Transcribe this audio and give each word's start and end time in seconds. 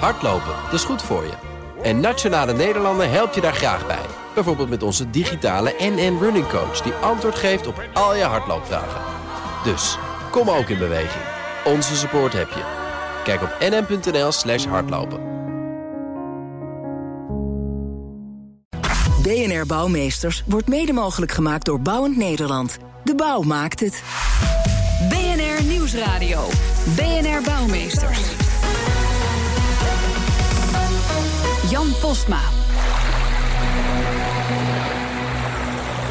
Hardlopen, 0.00 0.54
dat 0.64 0.72
is 0.72 0.84
goed 0.84 1.02
voor 1.02 1.22
je. 1.22 1.32
En 1.82 2.00
Nationale 2.00 2.52
Nederlanden 2.52 3.10
helpt 3.10 3.34
je 3.34 3.40
daar 3.40 3.54
graag 3.54 3.86
bij. 3.86 4.06
Bijvoorbeeld 4.34 4.68
met 4.68 4.82
onze 4.82 5.10
digitale 5.10 5.74
NN 5.78 6.18
Running 6.20 6.48
Coach... 6.48 6.80
die 6.80 6.92
antwoord 6.92 7.34
geeft 7.34 7.66
op 7.66 7.82
al 7.92 8.16
je 8.16 8.22
hardloopvragen. 8.22 9.00
Dus, 9.64 9.98
kom 10.30 10.50
ook 10.50 10.68
in 10.68 10.78
beweging. 10.78 11.24
Onze 11.64 11.96
support 11.96 12.32
heb 12.32 12.48
je. 12.48 12.62
Kijk 13.24 13.42
op 13.42 13.56
nn.nl 13.60 14.32
slash 14.32 14.66
hardlopen. 14.66 15.32
BNR 19.22 19.66
Bouwmeesters 19.66 20.42
wordt 20.46 20.68
mede 20.68 20.92
mogelijk 20.92 21.32
gemaakt 21.32 21.64
door 21.64 21.80
Bouwend 21.80 22.16
Nederland. 22.16 22.78
De 23.04 23.14
bouw 23.14 23.42
maakt 23.42 23.80
het. 23.80 24.02
BNR 25.08 25.64
Nieuwsradio. 25.64 26.48
BNR 26.96 27.42
Bouwmeesters. 27.44 28.43
Jan 31.74 31.92
Postma. 32.00 32.40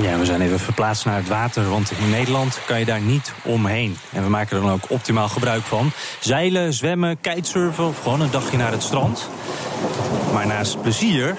Ja, 0.02 0.17
we 0.17 0.26
zijn 0.26 0.41
even 0.41 0.59
verplaatst 0.59 1.05
naar 1.05 1.16
het 1.16 1.27
water, 1.27 1.70
want 1.70 1.91
in 1.91 2.09
Nederland 2.09 2.59
kan 2.66 2.80
je 2.80 2.85
daar 2.85 3.02
niet 3.02 3.34
omheen. 3.44 3.98
En 4.12 4.23
we 4.23 4.30
maken 4.30 4.57
er 4.57 4.63
dan 4.63 4.71
ook 4.71 4.85
optimaal 4.88 5.30
gebruik 5.30 5.62
van. 5.62 5.91
Zeilen, 6.20 6.73
zwemmen, 6.73 7.20
kitesurfen 7.21 7.88
of 7.88 8.02
gewoon 8.02 8.21
een 8.21 8.31
dagje 8.31 8.57
naar 8.57 8.71
het 8.71 8.84
strand. 8.84 9.30
Maar 10.34 10.48
naast 10.48 10.81
plezier 10.81 11.38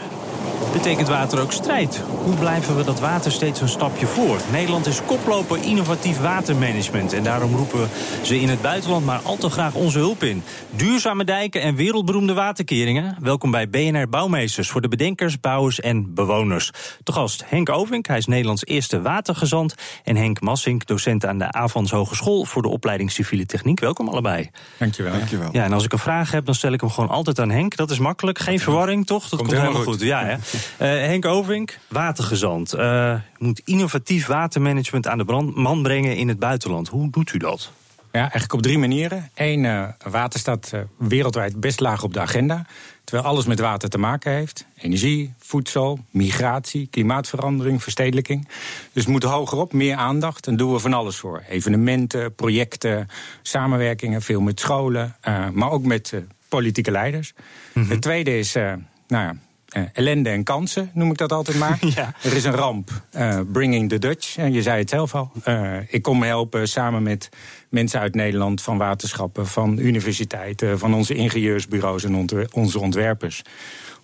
betekent 0.72 1.08
water 1.08 1.40
ook 1.40 1.52
strijd. 1.52 2.02
Hoe 2.24 2.34
blijven 2.34 2.76
we 2.76 2.84
dat 2.84 3.00
water 3.00 3.32
steeds 3.32 3.60
een 3.60 3.68
stapje 3.68 4.06
voor? 4.06 4.38
Nederland 4.52 4.86
is 4.86 5.00
koploper 5.06 5.64
innovatief 5.64 6.20
watermanagement. 6.20 7.12
En 7.12 7.22
daarom 7.22 7.54
roepen 7.54 7.88
ze 8.22 8.40
in 8.40 8.48
het 8.48 8.62
buitenland 8.62 9.04
maar 9.06 9.20
al 9.22 9.36
te 9.36 9.50
graag 9.50 9.74
onze 9.74 9.98
hulp 9.98 10.22
in. 10.22 10.42
Duurzame 10.70 11.24
dijken 11.24 11.62
en 11.62 11.74
wereldberoemde 11.74 12.34
waterkeringen. 12.34 13.16
Welkom 13.20 13.50
bij 13.50 13.68
BNR 13.68 14.08
Bouwmeesters 14.08 14.68
voor 14.68 14.80
de 14.80 14.88
bedenkers, 14.88 15.40
bouwers 15.40 15.80
en 15.80 16.14
bewoners. 16.14 16.70
Te 17.02 17.12
gast 17.12 17.44
Henk 17.46 17.68
Ovink, 17.68 18.06
hij 18.06 18.18
is 18.18 18.26
Nederlands 18.26 18.64
eerste 18.64 19.02
watergezant. 19.02 19.74
En 20.04 20.16
Henk 20.16 20.40
Massink, 20.40 20.86
docent 20.86 21.26
aan 21.26 21.38
de 21.38 21.52
Avans 21.52 21.90
Hogeschool 21.90 22.44
voor 22.44 22.62
de 22.62 22.68
opleiding 22.68 23.10
civiele 23.10 23.46
techniek. 23.46 23.80
Welkom 23.80 24.08
allebei. 24.08 24.50
Dankjewel. 24.78 25.12
Dankjewel. 25.12 25.48
Ja, 25.52 25.64
en 25.64 25.72
als 25.72 25.84
ik 25.84 25.92
een 25.92 25.98
vraag 25.98 26.30
heb, 26.30 26.44
dan 26.44 26.54
stel 26.54 26.72
ik 26.72 26.80
hem 26.80 26.90
gewoon 26.90 27.10
altijd 27.10 27.40
aan 27.40 27.50
Henk. 27.50 27.76
Dat 27.76 27.90
is 27.90 27.98
makkelijk. 27.98 28.38
Geen 28.38 28.60
verwarring, 28.60 29.06
toch? 29.06 29.28
Dat 29.28 29.38
komt, 29.38 29.52
helemaal 29.52 29.82
goed. 29.82 30.00
Ja, 30.00 30.24
hè? 30.24 30.36
Uh, 30.54 30.88
Henk 30.88 31.24
Ovink, 31.24 31.78
watergezant. 31.88 32.74
Uh, 32.74 33.14
moet 33.38 33.60
innovatief 33.64 34.26
watermanagement 34.26 35.06
aan 35.06 35.18
de 35.18 35.52
man 35.54 35.82
brengen 35.82 36.16
in 36.16 36.28
het 36.28 36.38
buitenland. 36.38 36.88
Hoe 36.88 37.10
doet 37.10 37.32
u 37.32 37.38
dat? 37.38 37.72
Ja, 38.12 38.20
eigenlijk 38.20 38.52
op 38.52 38.62
drie 38.62 38.78
manieren. 38.78 39.30
Eén, 39.34 39.64
uh, 39.64 39.88
water 40.10 40.40
staat 40.40 40.72
wereldwijd 40.98 41.60
best 41.60 41.80
laag 41.80 42.02
op 42.02 42.12
de 42.12 42.20
agenda. 42.20 42.66
Terwijl 43.04 43.28
alles 43.28 43.46
met 43.46 43.60
water 43.60 43.88
te 43.88 43.98
maken 43.98 44.32
heeft. 44.32 44.66
Energie, 44.76 45.34
voedsel, 45.38 45.98
migratie, 46.10 46.88
klimaatverandering, 46.90 47.82
verstedelijking. 47.82 48.48
Dus 48.92 49.02
het 49.02 49.12
moet 49.12 49.22
hoger 49.22 49.58
op, 49.58 49.72
meer 49.72 49.96
aandacht. 49.96 50.46
En 50.46 50.56
doen 50.56 50.72
we 50.72 50.78
van 50.78 50.92
alles 50.92 51.16
voor. 51.16 51.42
Evenementen, 51.48 52.34
projecten, 52.34 53.08
samenwerkingen, 53.42 54.22
veel 54.22 54.40
met 54.40 54.60
scholen. 54.60 55.16
maar 55.52 55.70
ook 55.70 55.84
met 55.84 56.14
politieke 56.48 56.90
leiders. 56.90 57.32
Mm 57.36 57.82
-hmm. 57.82 57.90
Het 57.90 58.02
tweede 58.02 58.38
is, 58.38 58.52
nou 58.52 58.78
ja, 59.08 59.36
uh, 59.76 59.82
ellende 59.92 60.28
en 60.28 60.42
kansen, 60.42 60.90
noem 60.94 61.10
ik 61.10 61.16
dat 61.16 61.32
altijd 61.32 61.58
maar. 61.58 61.78
ja. 61.94 62.14
Er 62.22 62.32
is 62.32 62.44
een 62.44 62.54
ramp, 62.54 62.90
uh, 63.16 63.40
Bringing 63.52 63.88
the 63.88 63.98
Dutch. 63.98 64.36
En 64.36 64.52
je 64.52 64.62
zei 64.62 64.78
het 64.78 64.90
zelf 64.90 65.14
al. 65.14 65.32
Uh, 65.48 65.76
ik 65.88 66.02
kom 66.02 66.22
helpen 66.22 66.68
samen 66.68 67.02
met 67.02 67.28
mensen 67.68 68.00
uit 68.00 68.14
Nederland, 68.14 68.62
van 68.62 68.78
waterschappen, 68.78 69.46
van 69.46 69.78
universiteiten, 69.78 70.78
van 70.78 70.94
onze 70.94 71.14
ingenieursbureaus 71.14 72.04
en 72.04 72.14
ont 72.14 72.52
onze 72.52 72.80
ontwerpers. 72.80 73.42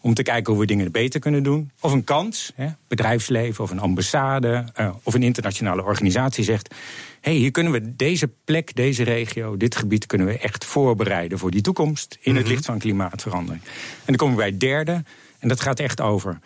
Om 0.00 0.14
te 0.14 0.22
kijken 0.22 0.52
hoe 0.52 0.60
we 0.60 0.66
dingen 0.66 0.92
beter 0.92 1.20
kunnen 1.20 1.42
doen. 1.42 1.70
Of 1.80 1.92
een 1.92 2.04
kans, 2.04 2.52
hè, 2.54 2.66
bedrijfsleven 2.88 3.64
of 3.64 3.70
een 3.70 3.80
ambassade 3.80 4.64
of 5.02 5.14
een 5.14 5.22
internationale 5.22 5.84
organisatie 5.84 6.44
zegt. 6.44 6.74
Hé, 7.20 7.30
hey, 7.30 7.40
hier 7.40 7.50
kunnen 7.50 7.72
we 7.72 7.96
deze 7.96 8.28
plek, 8.44 8.74
deze 8.74 9.02
regio, 9.02 9.56
dit 9.56 9.76
gebied 9.76 10.06
kunnen 10.06 10.26
we 10.26 10.38
echt 10.38 10.64
voorbereiden 10.64 11.38
voor 11.38 11.50
die 11.50 11.60
toekomst 11.60 12.18
in 12.20 12.36
het 12.36 12.48
licht 12.48 12.64
van 12.64 12.78
klimaatverandering. 12.78 13.62
En 13.64 14.04
dan 14.04 14.16
kom 14.16 14.30
ik 14.30 14.36
bij 14.36 14.46
het 14.46 14.60
derde. 14.60 15.02
En 15.38 15.48
dat 15.48 15.60
gaat 15.60 15.80
echt 15.80 16.00
over. 16.00 16.38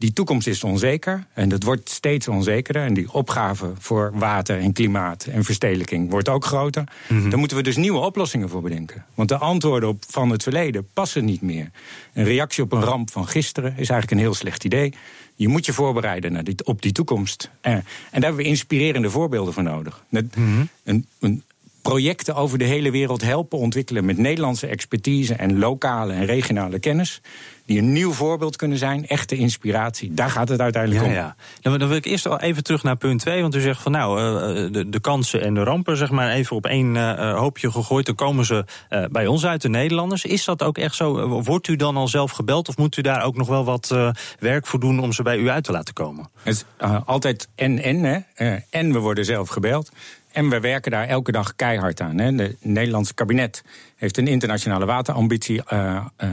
Die 0.00 0.12
toekomst 0.12 0.46
is 0.46 0.64
onzeker 0.64 1.26
en 1.32 1.48
dat 1.48 1.62
wordt 1.62 1.90
steeds 1.90 2.28
onzekerder. 2.28 2.84
En 2.84 2.94
die 2.94 3.12
opgave 3.12 3.72
voor 3.78 4.10
water 4.14 4.58
en 4.58 4.72
klimaat 4.72 5.24
en 5.24 5.44
verstedelijking 5.44 6.10
wordt 6.10 6.28
ook 6.28 6.44
groter. 6.44 6.84
Mm 7.08 7.20
-hmm. 7.20 7.30
Daar 7.30 7.38
moeten 7.38 7.56
we 7.56 7.62
dus 7.62 7.76
nieuwe 7.76 7.98
oplossingen 7.98 8.48
voor 8.48 8.62
bedenken. 8.62 9.04
Want 9.14 9.28
de 9.28 9.36
antwoorden 9.36 9.88
op 9.88 10.04
van 10.08 10.30
het 10.30 10.42
verleden 10.42 10.88
passen 10.92 11.24
niet 11.24 11.42
meer. 11.42 11.70
Een 12.12 12.24
reactie 12.24 12.62
op 12.62 12.72
een 12.72 12.82
ramp 12.82 13.10
van 13.10 13.28
gisteren 13.28 13.70
is 13.70 13.76
eigenlijk 13.76 14.10
een 14.10 14.18
heel 14.18 14.34
slecht 14.34 14.64
idee. 14.64 14.94
Je 15.34 15.48
moet 15.48 15.66
je 15.66 15.72
voorbereiden 15.72 16.32
naar 16.32 16.44
die, 16.44 16.54
op 16.64 16.82
die 16.82 16.92
toekomst. 16.92 17.50
En, 17.60 17.72
en 17.72 17.82
daar 18.10 18.22
hebben 18.22 18.42
we 18.42 18.50
inspirerende 18.50 19.10
voorbeelden 19.10 19.54
voor 19.54 19.62
nodig. 19.62 20.04
Mm 20.08 20.28
-hmm. 20.34 20.68
een, 20.84 21.06
een 21.18 21.42
projecten 21.82 22.34
over 22.34 22.58
de 22.58 22.64
hele 22.64 22.90
wereld 22.90 23.22
helpen 23.22 23.58
ontwikkelen 23.58 24.04
met 24.04 24.18
Nederlandse 24.18 24.66
expertise 24.66 25.34
en 25.34 25.58
lokale 25.58 26.12
en 26.12 26.26
regionale 26.26 26.78
kennis. 26.78 27.20
Die 27.66 27.78
een 27.78 27.92
nieuw 27.92 28.12
voorbeeld 28.12 28.56
kunnen 28.56 28.78
zijn, 28.78 29.06
echte 29.06 29.36
inspiratie. 29.36 30.14
Daar 30.14 30.30
gaat 30.30 30.48
het 30.48 30.60
uiteindelijk 30.60 31.02
ja, 31.02 31.08
om. 31.08 31.14
Ja. 31.14 31.36
Dan, 31.60 31.78
dan 31.78 31.88
wil 31.88 31.96
ik 31.96 32.04
eerst 32.04 32.26
al 32.26 32.40
even 32.40 32.62
terug 32.62 32.82
naar 32.82 32.96
punt 32.96 33.20
2. 33.20 33.42
Want 33.42 33.54
u 33.54 33.60
zegt 33.60 33.82
van 33.82 33.92
nou, 33.92 34.20
uh, 34.20 34.72
de, 34.72 34.88
de, 34.88 35.00
kansen 35.00 35.42
en 35.42 35.54
de 35.54 35.62
rampen, 35.62 35.96
zeg 35.96 36.10
maar, 36.10 36.30
even 36.30 36.56
op 36.56 36.66
één 36.66 36.94
uh, 36.94 37.38
hoopje 37.38 37.70
gegooid. 37.70 38.06
Dan 38.06 38.14
komen 38.14 38.44
ze 38.44 38.64
uh, 38.90 39.04
bij 39.10 39.26
ons 39.26 39.46
uit, 39.46 39.62
de 39.62 39.68
Nederlanders. 39.68 40.24
Is 40.24 40.44
dat 40.44 40.62
ook 40.62 40.78
echt 40.78 40.94
zo? 40.94 41.28
Wordt 41.42 41.68
u 41.68 41.76
dan 41.76 41.96
al 41.96 42.08
zelf 42.08 42.30
gebeld? 42.30 42.68
Of 42.68 42.76
moet 42.76 42.96
u 42.96 43.02
daar 43.02 43.24
ook 43.24 43.36
nog 43.36 43.48
wel 43.48 43.64
wat 43.64 43.94
werk 44.38 44.66
voor 44.66 44.80
doen 44.80 45.00
om 45.00 45.12
ze 45.12 45.22
bij 45.22 45.38
u 45.38 45.48
uit 45.48 45.64
te 45.64 45.72
laten 45.72 45.94
komen? 45.94 46.28
Het 46.42 46.54
is 46.54 46.64
altijd 47.04 47.48
en-en, 47.54 48.02
hè. 48.34 48.56
en 48.70 48.92
we 48.92 48.98
worden 48.98 49.24
zelf 49.24 49.48
gebeld. 49.48 49.90
En 50.32 50.48
we 50.48 50.60
werken 50.60 50.90
daar 50.90 51.06
elke 51.06 51.32
dag 51.32 51.56
keihard 51.56 52.00
aan. 52.00 52.18
Hè. 52.18 52.32
Het 52.32 52.56
Nederlandse 52.60 53.14
kabinet 53.14 53.62
heeft 53.96 54.18
een 54.18 54.26
internationale 54.26 54.84
waterambitie 54.84 55.62
uh, 55.72 56.04
uh, 56.24 56.28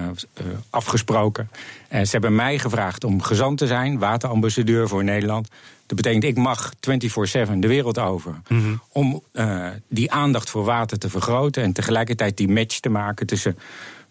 afgesproken. 0.69 1.49
Uh, 1.51 1.99
ze 1.99 2.11
hebben 2.11 2.35
mij 2.35 2.59
gevraagd 2.59 3.03
om 3.03 3.21
gezant 3.21 3.57
te 3.57 3.67
zijn, 3.67 3.99
waterambassadeur 3.99 4.87
voor 4.87 5.03
Nederland. 5.03 5.47
Dat 5.85 5.97
betekent, 5.97 6.23
ik 6.23 6.37
mag 6.37 6.73
24-7 6.73 6.77
de 7.57 7.67
wereld 7.67 7.99
over. 7.99 8.41
Mm 8.47 8.61
-hmm. 8.61 8.81
Om 8.91 9.23
die 9.87 10.11
aandacht 10.11 10.49
voor 10.49 10.63
water 10.63 10.97
te 10.99 11.09
vergroten 11.09 11.63
en 11.63 11.73
tegelijkertijd 11.73 12.37
die 12.37 12.47
match 12.47 12.79
te 12.79 12.89
maken 12.89 13.25
tussen 13.25 13.57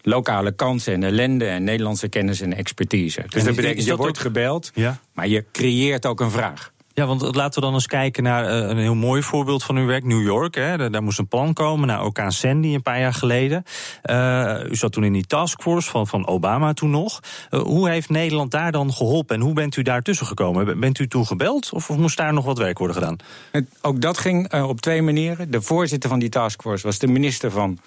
lokale 0.01 0.51
kansen 0.51 0.93
en 0.93 1.03
ellende 1.03 1.45
en 1.45 1.63
Nederlandse 1.63 2.07
kennis 2.07 2.41
en 2.41 2.53
expertise. 2.53 3.23
Dus 3.29 3.43
dat 3.43 3.55
betekent, 3.55 3.85
je 3.85 3.95
wordt 3.95 4.19
gebeld, 4.19 4.71
ja? 4.73 4.99
maar 5.13 5.27
je 5.27 5.45
creëert 5.51 6.05
ook 6.05 6.19
een 6.19 6.31
vraag. 6.31 6.71
Ja, 6.97 7.05
want 7.05 7.35
laten 7.35 7.59
we 7.59 7.65
dan 7.65 7.73
eens 7.73 7.87
kijken 7.87 8.23
naar 8.23 8.43
uh, 8.43 8.69
een 8.69 8.77
heel 8.77 8.95
mooi 8.95 9.21
voorbeeld 9.21 9.63
van 9.63 9.77
uw 9.77 9.85
werk. 9.85 10.03
New 10.03 10.21
York, 10.21 10.55
hè, 10.55 10.89
daar, 10.89 11.03
moest 11.03 11.19
een 11.19 11.27
plan 11.27 11.53
komen 11.53 11.87
naar 11.87 12.03
orkaan 12.03 12.31
Sandy 12.31 12.73
een 12.73 12.81
paar 12.81 12.99
jaar 12.99 13.13
geleden. 13.13 13.63
Uh, 14.09 14.59
u 14.69 14.75
zat 14.75 14.91
toen 14.91 15.03
in 15.03 15.13
die 15.13 15.25
taskforce 15.25 15.89
van, 15.89 16.07
van 16.07 16.27
Obama 16.27 16.73
toen 16.73 16.89
nog. 16.89 17.19
Uh, 17.51 17.61
hoe 17.61 17.89
heeft 17.89 18.09
Nederland 18.09 18.51
daar 18.51 18.71
dan 18.71 18.93
geholpen 18.93 19.35
en 19.35 19.41
hoe 19.41 19.53
bent 19.53 19.75
u 19.75 19.81
daar 19.81 20.01
tussen 20.01 20.25
gekomen? 20.25 20.79
Bent 20.79 20.99
u 20.99 21.07
toen 21.07 21.25
gebeld 21.25 21.71
of, 21.73 21.89
of 21.89 21.97
moest 21.97 22.17
daar 22.17 22.33
nog 22.33 22.45
wat 22.45 22.57
werk 22.57 22.77
worden 22.77 22.95
gedaan? 22.95 23.17
Het, 23.51 23.65
ook 23.81 24.01
dat 24.01 24.17
ging 24.17 24.61
op 24.63 24.81
twee 24.81 25.01
manieren. 25.01 25.51
De 25.51 25.61
voorzitter 25.61 26.09
van 26.09 26.19
die 26.19 26.29
taskforce 26.29 26.85
was 26.85 26.99
de 26.99 27.07
minister 27.07 27.51
van 27.51 27.79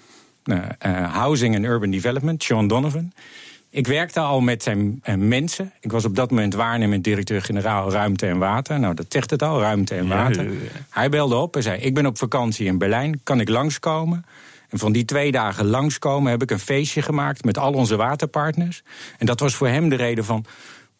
Housing 1.11 1.55
and 1.55 1.65
Urban 1.65 1.91
Development, 1.91 2.43
Sean 2.43 2.67
Donovan. 2.67 3.11
Ik 3.73 3.87
werkte 3.87 4.19
al 4.19 4.41
met 4.41 4.63
zijn 4.63 5.01
uh, 5.03 5.15
mensen. 5.15 5.71
Ik 5.79 5.91
was 5.91 6.05
op 6.05 6.15
dat 6.15 6.29
moment 6.29 6.53
waarnemend 6.53 7.03
directeur-generaal 7.03 7.91
Ruimte 7.91 8.25
en 8.25 8.37
Water. 8.37 8.79
Nou, 8.79 8.93
dat 8.93 9.05
zegt 9.09 9.29
het 9.29 9.41
al, 9.41 9.59
Ruimte 9.59 9.95
en 9.95 10.07
Water. 10.07 10.43
Ja, 10.43 10.49
ja, 10.49 10.57
ja. 10.63 10.85
Hij 10.89 11.09
belde 11.09 11.35
op 11.35 11.55
en 11.55 11.63
zei: 11.63 11.81
Ik 11.81 11.93
ben 11.93 12.05
op 12.05 12.17
vakantie 12.17 12.65
in 12.65 12.77
Berlijn, 12.77 13.19
kan 13.23 13.39
ik 13.39 13.49
langskomen? 13.49 14.25
En 14.69 14.79
van 14.79 14.91
die 14.91 15.05
twee 15.05 15.31
dagen 15.31 15.65
langskomen 15.65 16.31
heb 16.31 16.41
ik 16.41 16.51
een 16.51 16.59
feestje 16.59 17.01
gemaakt 17.01 17.43
met 17.43 17.57
al 17.57 17.73
onze 17.73 17.95
waterpartners. 17.95 18.83
En 19.17 19.25
dat 19.25 19.39
was 19.39 19.55
voor 19.55 19.67
hem 19.67 19.89
de 19.89 19.95
reden 19.95 20.25
van. 20.25 20.45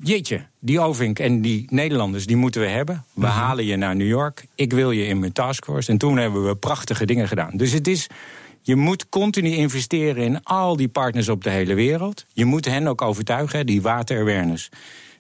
Jeetje, 0.03 0.45
die 0.59 0.79
Ovink 0.79 1.19
en 1.19 1.41
die 1.41 1.65
Nederlanders, 1.69 2.25
die 2.25 2.35
moeten 2.35 2.61
we 2.61 2.67
hebben. 2.67 3.03
We 3.13 3.25
-hmm. 3.25 3.35
halen 3.35 3.65
je 3.65 3.75
naar 3.75 3.95
New 3.95 4.07
York. 4.07 4.45
Ik 4.55 4.73
wil 4.73 4.91
je 4.91 5.05
in 5.05 5.19
mijn 5.19 5.31
taskforce. 5.31 5.91
En 5.91 5.97
toen 5.97 6.17
hebben 6.17 6.47
we 6.47 6.55
prachtige 6.55 7.05
dingen 7.05 7.27
gedaan. 7.27 7.51
Dus 7.53 7.71
het 7.71 7.87
is 7.87 8.07
je 8.61 8.75
moet 8.75 9.09
continu 9.09 9.49
investeren 9.49 10.23
in 10.23 10.43
al 10.43 10.75
die 10.75 10.89
partners 10.89 11.29
op 11.29 11.43
de 11.43 11.49
hele 11.49 11.73
wereld. 11.73 12.25
Je 12.33 12.45
moet 12.45 12.65
hen 12.65 12.87
ook 12.87 13.01
overtuigen, 13.01 13.65
die 13.65 13.81
water-awareness. 13.81 14.69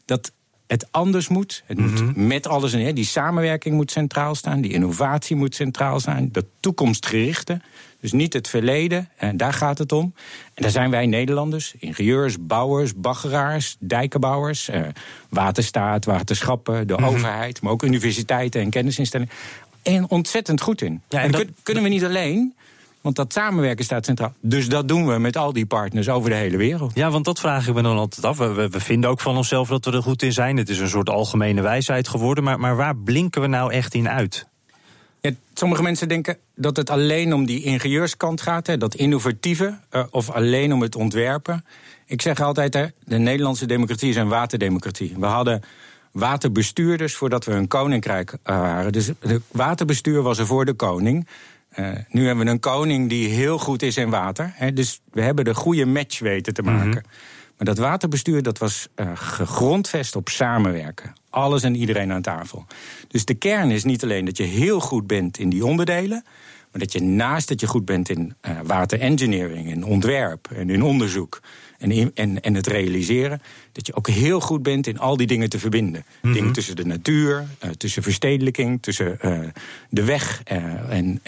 Dat 0.05 0.31
het 0.67 0.87
anders 0.91 1.27
moet. 1.27 1.63
Het 1.65 1.79
moet 1.79 2.01
mm 2.01 2.13
-hmm. 2.13 2.27
met 2.27 2.47
alles 2.47 2.73
in. 2.73 2.95
Die 2.95 3.05
samenwerking 3.05 3.75
moet 3.75 3.91
centraal 3.91 4.35
staan. 4.35 4.61
Die 4.61 4.71
innovatie 4.71 5.35
moet 5.35 5.55
centraal 5.55 5.99
zijn. 5.99 6.29
Dat 6.31 6.45
toekomstgerichte. 6.59 7.61
Dus 7.99 8.11
niet 8.11 8.33
het 8.33 8.47
verleden. 8.47 9.09
En 9.17 9.37
daar 9.37 9.53
gaat 9.53 9.77
het 9.77 9.91
om. 9.91 10.13
En 10.53 10.61
daar 10.61 10.71
zijn 10.71 10.89
wij 10.89 11.05
Nederlanders, 11.05 11.73
ingenieurs, 11.79 12.35
bouwers, 12.39 12.95
baggeraars, 12.95 13.75
dijkenbouwers, 13.79 14.69
eh, 14.69 14.81
waterstaat, 15.29 16.05
waterschappen, 16.05 16.87
de 16.87 16.93
mm 16.93 16.99
-hmm. 16.99 17.07
overheid, 17.07 17.61
maar 17.61 17.71
ook 17.71 17.83
universiteiten 17.83 18.61
en 18.61 18.69
kennisinstellingen. 18.69 19.33
En 19.81 20.09
ontzettend 20.09 20.61
goed 20.61 20.81
in. 20.81 21.01
Ja, 21.09 21.19
en, 21.19 21.25
en 21.25 21.31
dat... 21.31 21.45
kunnen 21.63 21.83
we 21.83 21.89
niet 21.89 22.03
alleen 22.05 22.53
Want 23.01 23.15
dat 23.15 23.33
samenwerken 23.33 23.85
staat 23.85 24.05
centraal. 24.05 24.33
Dus 24.39 24.69
dat 24.69 24.87
doen 24.87 25.07
we 25.07 25.17
met 25.17 25.37
al 25.37 25.53
die 25.53 25.65
partners 25.65 26.09
over 26.09 26.29
de 26.29 26.35
hele 26.35 26.57
wereld. 26.57 26.91
Ja, 26.95 27.11
want 27.11 27.25
dat 27.25 27.39
vragen 27.39 27.73
we 27.73 27.81
me 27.81 27.87
dan 27.87 27.97
altijd 27.97 28.25
af. 28.25 28.37
We, 28.37 28.69
we, 28.69 28.79
vinden 28.79 29.09
ook 29.09 29.19
van 29.19 29.37
onszelf 29.37 29.67
dat 29.67 29.85
we 29.85 29.91
er 29.91 30.03
goed 30.03 30.21
in 30.21 30.33
zijn. 30.33 30.57
Het 30.57 30.69
is 30.69 30.79
een 30.79 30.89
soort 30.89 31.09
algemene 31.09 31.61
wijsheid 31.61 32.07
geworden. 32.07 32.43
Maar, 32.43 32.59
maar 32.59 32.75
waar 32.75 32.97
blinken 32.97 33.41
we 33.41 33.47
nou 33.47 33.71
echt 33.71 33.93
in 33.93 34.09
uit? 34.09 34.47
Ja, 35.21 35.31
sommige 35.53 35.81
mensen 35.81 36.07
denken 36.07 36.37
dat 36.55 36.77
het 36.77 36.89
alleen 36.89 37.33
om 37.33 37.45
die 37.45 37.63
ingenieurskant 37.63 38.41
gaat, 38.41 38.67
hè, 38.67 38.77
dat 38.77 38.95
innovatieve, 38.95 39.79
uh, 39.91 40.03
of 40.09 40.29
alleen 40.29 40.73
om 40.73 40.81
het 40.81 40.95
ontwerpen. 40.95 41.65
Ik 42.05 42.21
zeg 42.21 42.41
altijd, 42.41 42.73
hè, 42.73 42.85
de 43.03 43.17
Nederlandse 43.17 43.65
democratie 43.65 44.09
is 44.09 44.15
een 44.15 44.27
waterdemocratie. 44.27 45.15
We 45.17 45.25
hadden 45.25 45.63
waterbestuurders 46.11 47.15
voordat 47.15 47.45
we 47.45 47.51
een 47.51 47.67
koninkrijk 47.67 48.31
uh, 48.31 48.59
waren. 48.59 48.91
Dus 48.91 49.11
het 49.19 49.41
waterbestuur 49.51 50.21
was 50.21 50.37
er 50.37 50.45
voor 50.45 50.65
de 50.65 50.73
koning. 50.73 51.27
Uh, 51.79 51.89
nu 52.09 52.25
hebben 52.25 52.45
we 52.45 52.51
een 52.51 52.59
koning 52.59 53.09
die 53.09 53.27
heel 53.27 53.57
goed 53.57 53.81
is 53.81 53.97
in 53.97 54.09
water. 54.09 54.53
Hè, 54.55 54.73
dus 54.73 55.01
we 55.11 55.21
hebben 55.21 55.45
de 55.45 55.55
goede 55.55 55.85
match 55.85 56.19
weten 56.19 56.53
te 56.53 56.61
maken. 56.61 56.87
Mm 56.87 56.91
-hmm. 56.91 57.01
Maar 57.57 57.75
dat 57.75 57.77
waterbestuur 57.77 58.43
dat 58.43 58.57
was 58.57 58.87
uh, 58.95 59.11
gegrondvest 59.13 60.15
op 60.15 60.29
samenwerken. 60.29 61.13
Alles 61.29 61.63
en 61.63 61.75
iedereen 61.75 62.11
aan 62.11 62.21
tafel. 62.21 62.65
Dus 63.07 63.25
de 63.25 63.33
kern 63.33 63.71
is 63.71 63.83
niet 63.83 64.03
alleen 64.03 64.25
dat 64.25 64.37
je 64.37 64.43
heel 64.43 64.79
goed 64.79 65.07
bent 65.07 65.37
in 65.37 65.49
die 65.49 65.65
onderdelen. 65.65 66.23
Maar 66.71 66.81
dat 66.81 66.91
je 66.91 67.01
naast 67.01 67.47
dat 67.47 67.59
je 67.59 67.67
goed 67.67 67.85
bent 67.85 68.09
in 68.09 68.35
uh, 68.41 68.51
waterengineering, 68.63 69.69
in 69.69 69.83
ontwerp 69.83 70.47
en 70.55 70.69
in 70.69 70.83
onderzoek 70.83 71.41
en, 71.81 72.11
en, 72.13 72.41
en 72.41 72.53
het 72.55 72.67
realiseren, 72.67 73.41
dat 73.71 73.87
je 73.87 73.95
ook 73.95 74.07
heel 74.07 74.39
goed 74.39 74.63
bent 74.63 74.87
in 74.87 74.99
al 74.99 75.17
die 75.17 75.27
dingen 75.27 75.49
te 75.49 75.59
verbinden. 75.59 76.03
Mm 76.05 76.15
-hmm. 76.21 76.33
Dingen 76.33 76.53
tussen 76.53 76.75
de 76.75 76.85
natuur, 76.85 77.47
uh, 77.63 77.69
tussen 77.69 78.03
verstedelijking, 78.03 78.81
tussen 78.81 79.17
uh, 79.25 79.39
de 79.89 80.03
weg 80.03 80.41
en, 80.43 81.19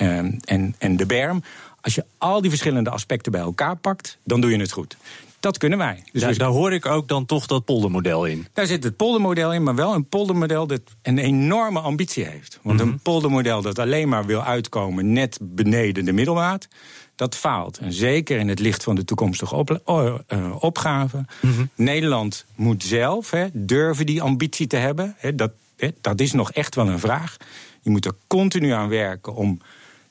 en, 0.45 0.75
en 0.77 0.97
de 0.97 1.05
berm. 1.05 1.43
Als 1.81 1.95
je 1.95 2.05
al 2.17 2.41
die 2.41 2.49
verschillende 2.49 2.89
aspecten 2.89 3.31
bij 3.31 3.41
elkaar 3.41 3.75
pakt, 3.75 4.17
dan 4.23 4.41
doe 4.41 4.51
je 4.51 4.57
het 4.59 4.71
goed. 4.71 4.97
Dat 5.43 5.57
kunnen 5.57 5.77
wij. 5.77 6.03
Dus 6.11 6.21
daar, 6.21 6.37
daar, 6.37 6.49
hoor 6.49 6.73
ik 6.73 6.85
ook 6.85 7.07
dan 7.07 7.25
toch 7.25 7.45
dat 7.45 7.65
poldermodel 7.65 8.25
in. 8.25 8.47
Daar 8.53 8.65
zit 8.65 8.83
het 8.83 8.95
poldermodel 8.95 9.53
in, 9.53 9.63
maar 9.63 9.75
wel 9.75 9.93
een 9.93 10.07
poldermodel 10.07 10.67
dat 10.67 10.81
een 11.01 11.17
enorme 11.17 11.79
ambitie 11.79 12.25
heeft. 12.25 12.59
Want 12.61 12.79
mm 12.79 12.83
-hmm. 12.83 12.93
een 12.93 12.99
poldermodel 12.99 13.61
dat 13.61 13.79
alleen 13.79 14.09
maar 14.09 14.25
wil 14.25 14.43
uitkomen 14.43 15.13
net 15.13 15.39
beneden 15.41 16.05
de 16.05 16.11
middelmaat, 16.11 16.67
dat 17.15 17.35
faalt. 17.35 17.77
En 17.77 17.93
zeker 17.93 18.39
in 18.39 18.47
het 18.47 18.59
licht 18.59 18.83
van 18.83 18.95
de 18.95 19.05
toekomstige 19.05 19.55
op, 19.55 19.81
uh, 19.87 20.15
opgave. 20.59 21.25
Mm 21.41 21.53
-hmm. 21.53 21.69
Nederland 21.75 22.45
moet 22.55 22.83
zelf 22.83 23.31
hè, 23.31 23.47
durven 23.53 24.05
die 24.05 24.21
ambitie 24.21 24.67
te 24.67 24.77
hebben. 24.77 25.15
Hè, 25.17 25.35
dat, 25.35 25.51
hè, 25.77 25.89
dat 26.01 26.19
is 26.19 26.31
nog 26.31 26.51
echt 26.51 26.75
wel 26.75 26.87
een 26.87 26.99
vraag. 26.99 27.37
Je 27.81 27.89
moet 27.89 28.05
er 28.05 28.15
continu 28.27 28.69
aan 28.69 28.89
werken 28.89 29.35
om 29.35 29.61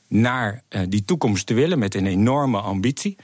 naar 0.07 0.63
uh, 0.69 0.81
die 0.89 1.05
toekomst 1.05 1.45
te 1.45 1.53
willen 1.53 1.79
met 1.79 1.95
een 1.95 2.05
enorme 2.05 2.59
ambitie. 2.59 3.15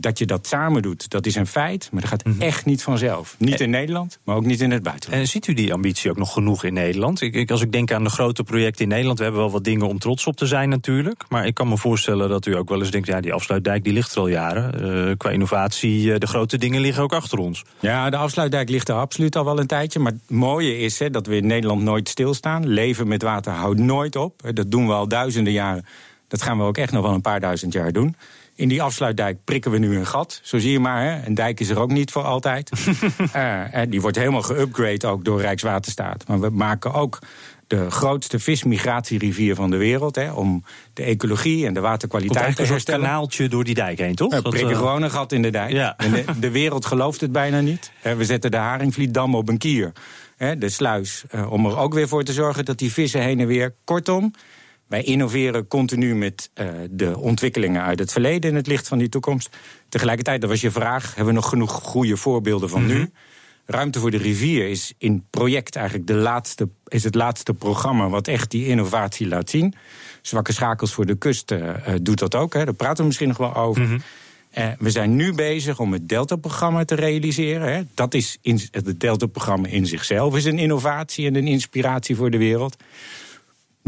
Dat 0.00 0.18
je 0.18 0.26
dat 0.26 0.46
samen 0.46 0.82
doet, 0.82 1.10
dat 1.10 1.26
is 1.26 1.34
een 1.34 1.46
feit. 1.46 1.88
Maar 1.92 2.00
dat 2.00 2.10
gaat 2.10 2.24
mm 2.24 2.32
-hmm. 2.32 2.40
echt 2.40 2.64
niet 2.64 2.82
vanzelf. 2.82 3.34
Niet 3.38 3.60
in 3.60 3.70
Nederland, 3.70 4.18
maar 4.24 4.36
ook 4.36 4.44
niet 4.44 4.60
in 4.60 4.70
het 4.70 4.82
buitenland. 4.82 5.22
En 5.22 5.28
ziet 5.28 5.46
u 5.46 5.54
die 5.54 5.72
ambitie 5.72 6.10
ook 6.10 6.16
nog 6.16 6.32
genoeg 6.32 6.64
in 6.64 6.72
Nederland? 6.72 7.20
Ik, 7.20 7.34
ik, 7.34 7.50
als 7.50 7.62
ik 7.62 7.72
denk 7.72 7.92
aan 7.92 8.04
de 8.04 8.10
grote 8.10 8.44
projecten 8.44 8.82
in 8.82 8.88
Nederland... 8.88 9.18
we 9.18 9.24
hebben 9.24 9.42
wel 9.42 9.50
wat 9.50 9.64
dingen 9.64 9.88
om 9.88 9.98
trots 9.98 10.26
op 10.26 10.36
te 10.36 10.46
zijn 10.46 10.68
natuurlijk. 10.68 11.24
Maar 11.28 11.46
ik 11.46 11.54
kan 11.54 11.68
me 11.68 11.76
voorstellen 11.76 12.28
dat 12.28 12.46
u 12.46 12.56
ook 12.56 12.68
wel 12.68 12.78
eens 12.78 12.90
denkt... 12.90 13.06
ja, 13.06 13.20
die 13.20 13.32
afsluitdijk 13.32 13.84
die 13.84 13.92
ligt 13.92 14.14
er 14.14 14.20
al 14.20 14.28
jaren. 14.28 14.84
Uh, 15.08 15.16
qua 15.16 15.30
innovatie, 15.30 16.02
uh, 16.02 16.18
de 16.18 16.26
grote 16.26 16.58
dingen 16.58 16.80
liggen 16.80 17.02
ook 17.02 17.12
achter 17.12 17.38
ons. 17.38 17.64
Ja, 17.80 18.10
de 18.10 18.16
afsluitdijk 18.16 18.68
ligt 18.68 18.88
er 18.88 18.94
absoluut 18.94 19.36
al 19.36 19.44
wel 19.44 19.58
een 19.58 19.66
tijdje. 19.66 19.98
Maar 19.98 20.12
het 20.12 20.30
mooie 20.30 20.78
is 20.78 20.98
hè, 20.98 21.10
dat 21.10 21.26
we 21.26 21.36
in 21.36 21.46
Nederland 21.46 21.82
nooit 21.82 22.08
stilstaan. 22.08 22.68
Leven 22.68 23.08
met 23.08 23.22
water 23.22 23.52
houdt 23.52 23.80
nooit 23.80 24.16
op. 24.16 24.42
Dat 24.54 24.70
doen 24.70 24.86
we 24.86 24.92
al 24.92 25.08
duizenden 25.08 25.52
jaren. 25.52 25.84
Dat 26.28 26.42
gaan 26.42 26.58
we 26.58 26.64
ook 26.64 26.78
echt 26.78 26.92
nog 26.92 27.02
wel 27.02 27.14
een 27.14 27.20
paar 27.20 27.40
duizend 27.40 27.72
jaar 27.72 27.92
doen. 27.92 28.16
In 28.58 28.68
die 28.68 28.82
afsluitdijk 28.82 29.38
prikken 29.44 29.70
we 29.70 29.78
nu 29.78 29.96
een 29.96 30.06
gat. 30.06 30.40
Zo 30.42 30.58
zie 30.58 30.72
je 30.72 30.80
maar, 30.80 31.04
hè? 31.04 31.26
een 31.26 31.34
dijk 31.34 31.60
is 31.60 31.68
er 31.68 31.78
ook 31.78 31.90
niet 31.90 32.10
voor 32.10 32.22
altijd. 32.22 32.70
uh, 33.36 33.62
die 33.88 34.00
wordt 34.00 34.16
helemaal 34.16 34.42
geupgrade 34.42 35.06
ook 35.06 35.24
door 35.24 35.40
Rijkswaterstaat. 35.40 36.28
Maar 36.28 36.40
we 36.40 36.50
maken 36.50 36.92
ook 36.92 37.18
de 37.66 37.90
grootste 37.90 38.38
vismigratierivier 38.38 39.54
van 39.54 39.70
de 39.70 39.76
wereld. 39.76 40.16
Hè, 40.16 40.32
om 40.32 40.64
de 40.92 41.02
ecologie 41.02 41.66
en 41.66 41.74
de 41.74 41.80
waterkwaliteit 41.80 42.56
te 42.56 42.62
herstellen. 42.62 43.00
een 43.00 43.06
kanaaltje 43.06 43.48
door 43.48 43.64
die 43.64 43.74
dijk 43.74 43.98
heen, 43.98 44.14
toch? 44.14 44.30
We 44.30 44.36
uh, 44.36 44.42
prikken 44.42 44.70
uh... 44.70 44.76
gewoon 44.76 45.02
een 45.02 45.10
gat 45.10 45.32
in 45.32 45.42
de 45.42 45.50
dijk. 45.50 45.72
Ja. 45.72 45.96
De, 45.96 46.24
de, 46.40 46.50
wereld 46.50 46.86
gelooft 46.86 47.20
het 47.20 47.32
bijna 47.32 47.60
niet. 47.60 47.92
we 48.02 48.24
zetten 48.24 48.50
de 48.50 48.56
Haringvlietdam 48.56 49.34
op 49.34 49.48
een 49.48 49.58
kier. 49.58 49.92
De 50.58 50.68
sluis. 50.68 51.24
Om 51.48 51.66
er 51.66 51.78
ook 51.78 51.94
weer 51.94 52.08
voor 52.08 52.24
te 52.24 52.32
zorgen 52.32 52.64
dat 52.64 52.78
die 52.78 52.92
vissen 52.92 53.22
heen 53.22 53.40
en 53.40 53.46
weer... 53.46 53.74
Kortom, 53.84 54.32
wij 54.88 55.02
innoveren 55.02 55.68
continu 55.68 56.14
met 56.14 56.50
uh, 56.54 56.68
de 56.90 57.18
ontwikkelingen 57.18 57.82
uit 57.82 57.98
het 57.98 58.12
verleden 58.12 58.50
in 58.50 58.56
het 58.56 58.66
licht 58.66 58.88
van 58.88 58.98
die 58.98 59.08
toekomst. 59.08 59.56
Tegelijkertijd, 59.88 60.40
dat 60.40 60.50
was 60.50 60.60
je 60.60 60.70
vraag, 60.70 61.06
hebben 61.06 61.34
we 61.34 61.40
nog 61.40 61.48
genoeg 61.48 61.72
goede 61.72 62.16
voorbeelden 62.16 62.68
van 62.68 62.82
mm 62.82 62.88
-hmm. 62.88 62.98
nu? 62.98 63.10
Ruimte 63.66 64.00
voor 64.00 64.10
de 64.10 64.16
rivier 64.16 64.68
is 64.68 64.92
in 64.98 65.26
project 65.30 65.76
eigenlijk 65.76 66.06
de 66.06 66.14
laatste, 66.14 66.68
is 66.86 67.04
het 67.04 67.14
laatste 67.14 67.54
programma 67.54 68.08
wat 68.08 68.28
echt 68.28 68.50
die 68.50 68.66
innovatie 68.66 69.28
laat 69.28 69.50
zien. 69.50 69.74
Zwakke 70.22 70.52
schakels 70.52 70.92
voor 70.92 71.06
de 71.06 71.14
kust 71.14 71.50
uh, 71.50 71.70
doet 72.02 72.18
dat 72.18 72.34
ook, 72.34 72.54
hè. 72.54 72.64
daar 72.64 72.74
praten 72.74 72.96
we 72.96 73.04
misschien 73.04 73.28
nog 73.28 73.36
wel 73.36 73.54
over. 73.54 73.82
Mm 73.82 73.88
-hmm. 73.88 74.00
Uh, 74.58 74.68
we 74.78 74.90
zijn 74.90 75.16
nu 75.16 75.32
bezig 75.34 75.80
om 75.80 75.92
het 75.92 76.08
Delta-programma 76.08 76.84
te 76.84 76.94
realiseren. 76.94 77.72
Hè. 77.72 77.82
Dat 77.94 78.14
is 78.14 78.38
in, 78.42 78.60
het 78.70 79.00
Delta-programma 79.00 79.68
in 79.68 79.86
zichzelf 79.86 80.36
is 80.36 80.44
een 80.44 80.58
innovatie 80.58 81.26
en 81.26 81.34
een 81.34 81.46
inspiratie 81.46 82.16
voor 82.16 82.30
de 82.30 82.38
wereld. 82.38 82.76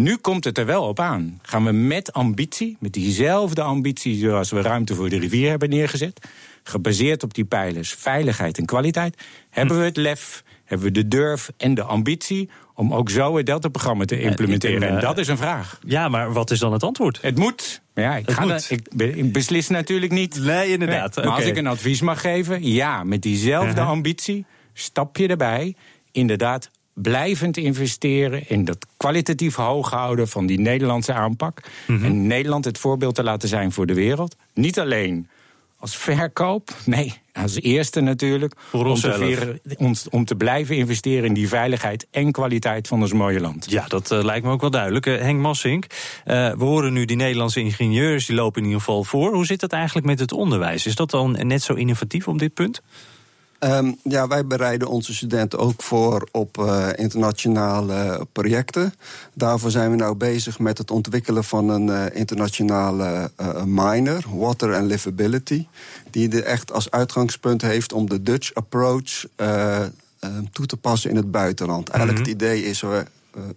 Nu 0.01 0.17
komt 0.17 0.45
het 0.45 0.59
er 0.59 0.67
wel 0.67 0.83
op 0.83 1.01
aan. 1.01 1.39
Gaan 1.43 1.65
we 1.65 1.73
met 1.73 2.13
ambitie, 2.13 2.77
met 2.79 2.93
diezelfde 2.93 3.63
ambitie 3.63 4.19
zoals 4.19 4.51
we 4.51 4.61
ruimte 4.61 4.95
voor 4.95 5.09
de 5.09 5.19
rivier 5.19 5.49
hebben 5.49 5.69
neergezet, 5.69 6.29
gebaseerd 6.63 7.23
op 7.23 7.35
die 7.35 7.45
pijlers 7.45 7.95
veiligheid 7.95 8.59
en 8.59 8.65
kwaliteit, 8.65 9.23
hebben 9.51 9.79
we 9.79 9.85
het 9.85 9.97
lef, 9.97 10.45
hebben 10.65 10.87
we 10.87 10.93
de 10.93 11.09
durf 11.09 11.51
en 11.57 11.75
de 11.75 11.83
ambitie 11.83 12.51
om 12.75 12.95
ook 12.95 13.11
zo 13.11 13.37
het 13.37 13.47
Delta-programma 13.47 14.05
te 14.05 14.21
implementeren. 14.21 14.89
En 14.89 15.01
dat 15.01 15.19
is 15.19 15.29
een 15.29 15.37
vraag. 15.37 15.79
Ja, 15.87 16.09
maar 16.09 16.33
wat 16.33 16.51
is 16.51 16.59
dan 16.59 16.73
het 16.73 16.83
antwoord? 16.83 17.19
Het 17.23 17.39
moet. 17.39 17.83
Ja, 17.95 18.17
ik, 18.17 18.31
ga 18.31 18.45
moet. 18.45 18.71
ik, 18.71 18.89
ik 18.95 19.33
beslis 19.33 19.69
natuurlijk 19.69 20.13
niet. 20.13 20.41
Nee, 20.43 20.69
inderdaad. 20.69 21.17
Nee, 21.17 21.25
maar 21.25 21.35
okay. 21.35 21.45
als 21.45 21.51
ik 21.51 21.57
een 21.57 21.67
advies 21.67 22.01
mag 22.01 22.21
geven, 22.21 22.65
ja, 22.73 23.05
met 23.05 23.23
diezelfde 23.23 23.71
uh 23.71 23.77
-huh. 23.77 23.89
ambitie 23.89 24.45
stap 24.73 25.17
je 25.17 25.29
erbij. 25.29 25.75
Inderdaad, 26.13 26.71
blijvend 27.03 27.57
investeren 27.57 28.49
in 28.49 28.65
dat 28.65 28.87
kwalitatief 28.97 29.55
hoog 29.55 29.91
houden 29.91 30.29
van 30.29 30.47
die 30.47 30.61
Nederlandse 30.61 31.13
aanpak. 31.13 31.63
Mm 31.87 31.97
-hmm. 31.97 32.05
En 32.05 32.27
Nederland 32.27 32.65
het 32.65 32.79
voorbeeld 32.79 33.15
te 33.15 33.23
laten 33.23 33.49
zijn 33.49 33.73
voor 33.73 33.87
de 33.87 33.95
wereld. 33.95 34.37
Niet 34.55 34.79
alleen 34.79 35.29
als 35.81 35.97
verkoop, 35.97 36.75
nee, 36.85 37.15
als 37.33 37.61
eerste 37.61 38.01
natuurlijk. 38.01 38.55
Voor 38.69 38.87
om, 38.87 38.95
te 38.95 39.13
veren, 39.13 39.61
om, 39.77 39.95
om, 40.11 40.25
te 40.25 40.35
blijven 40.35 40.77
investeren 40.77 41.25
in 41.25 41.35
die 41.35 41.49
veiligheid 41.49 42.07
en 42.11 42.33
kwaliteit 42.33 42.89
van 42.89 43.01
ons 43.01 43.13
mooie 43.13 43.41
land. 43.41 43.71
Ja, 43.71 43.85
dat 43.87 44.11
uh, 44.11 44.23
lijkt 44.23 44.47
me 44.47 44.53
ook 44.53 44.61
wel 44.61 44.71
duidelijk. 44.71 45.07
Uh, 45.07 45.21
Henk 45.21 45.41
Massink, 45.41 45.85
uh, 45.85 46.53
we 46.53 46.65
horen 46.65 46.93
nu 46.93 47.05
die 47.05 47.17
Nederlandse 47.17 47.61
ingenieurs, 47.61 48.27
die 48.27 48.37
lopen 48.37 48.61
in 48.61 48.67
ieder 48.67 48.81
geval 48.81 49.05
voor. 49.05 49.33
Hoe 49.35 49.47
zit 49.47 49.61
het 49.61 49.73
eigenlijk 49.73 50.07
met 50.07 50.19
het 50.19 50.33
onderwijs? 50.33 50.87
Is 50.87 50.95
dat 50.95 51.11
dan 51.11 51.47
net 51.47 51.63
zo 51.63 51.75
innovatief 51.75 52.29
op 52.29 52.39
dit 52.39 52.55
punt? 52.55 52.83
Um, 53.65 53.97
ja, 54.03 54.29
wij 54.29 54.47
bereiden 54.47 54.89
onze 54.89 55.15
studenten 55.15 55.59
ook 55.59 55.83
voor 55.83 56.29
op 56.33 56.59
uh, 56.59 56.89
internationale 56.95 58.27
projecten. 58.33 58.95
Daarvoor 59.35 59.71
zijn 59.71 59.91
we 59.91 59.97
nou 59.97 60.15
bezig 60.15 60.59
met 60.59 60.79
het 60.79 60.91
ontwikkelen 60.91 61.45
van 61.45 61.69
een 61.69 61.87
uh, 61.87 62.05
internationale 62.13 63.31
uh, 63.41 63.63
minor, 63.65 64.25
Water 64.35 64.75
and 64.75 64.87
Livability. 64.87 65.67
Die 66.11 66.29
er 66.37 66.45
echt 66.45 66.73
als 66.73 66.91
uitgangspunt 66.91 67.63
heeft 67.63 67.93
om 67.93 68.09
de 68.09 68.23
Dutch 68.23 68.55
approach 68.55 69.25
toe 70.53 70.67
te 70.67 70.77
passen 70.77 71.11
in 71.11 71.17
het 71.17 71.31
buitenland. 71.31 71.89
Eigenlijk 71.89 72.19
mm 72.19 72.33
-hmm. 72.33 72.41
het 72.41 72.43
idee 72.43 72.71
is, 72.71 72.81
we, 72.81 73.05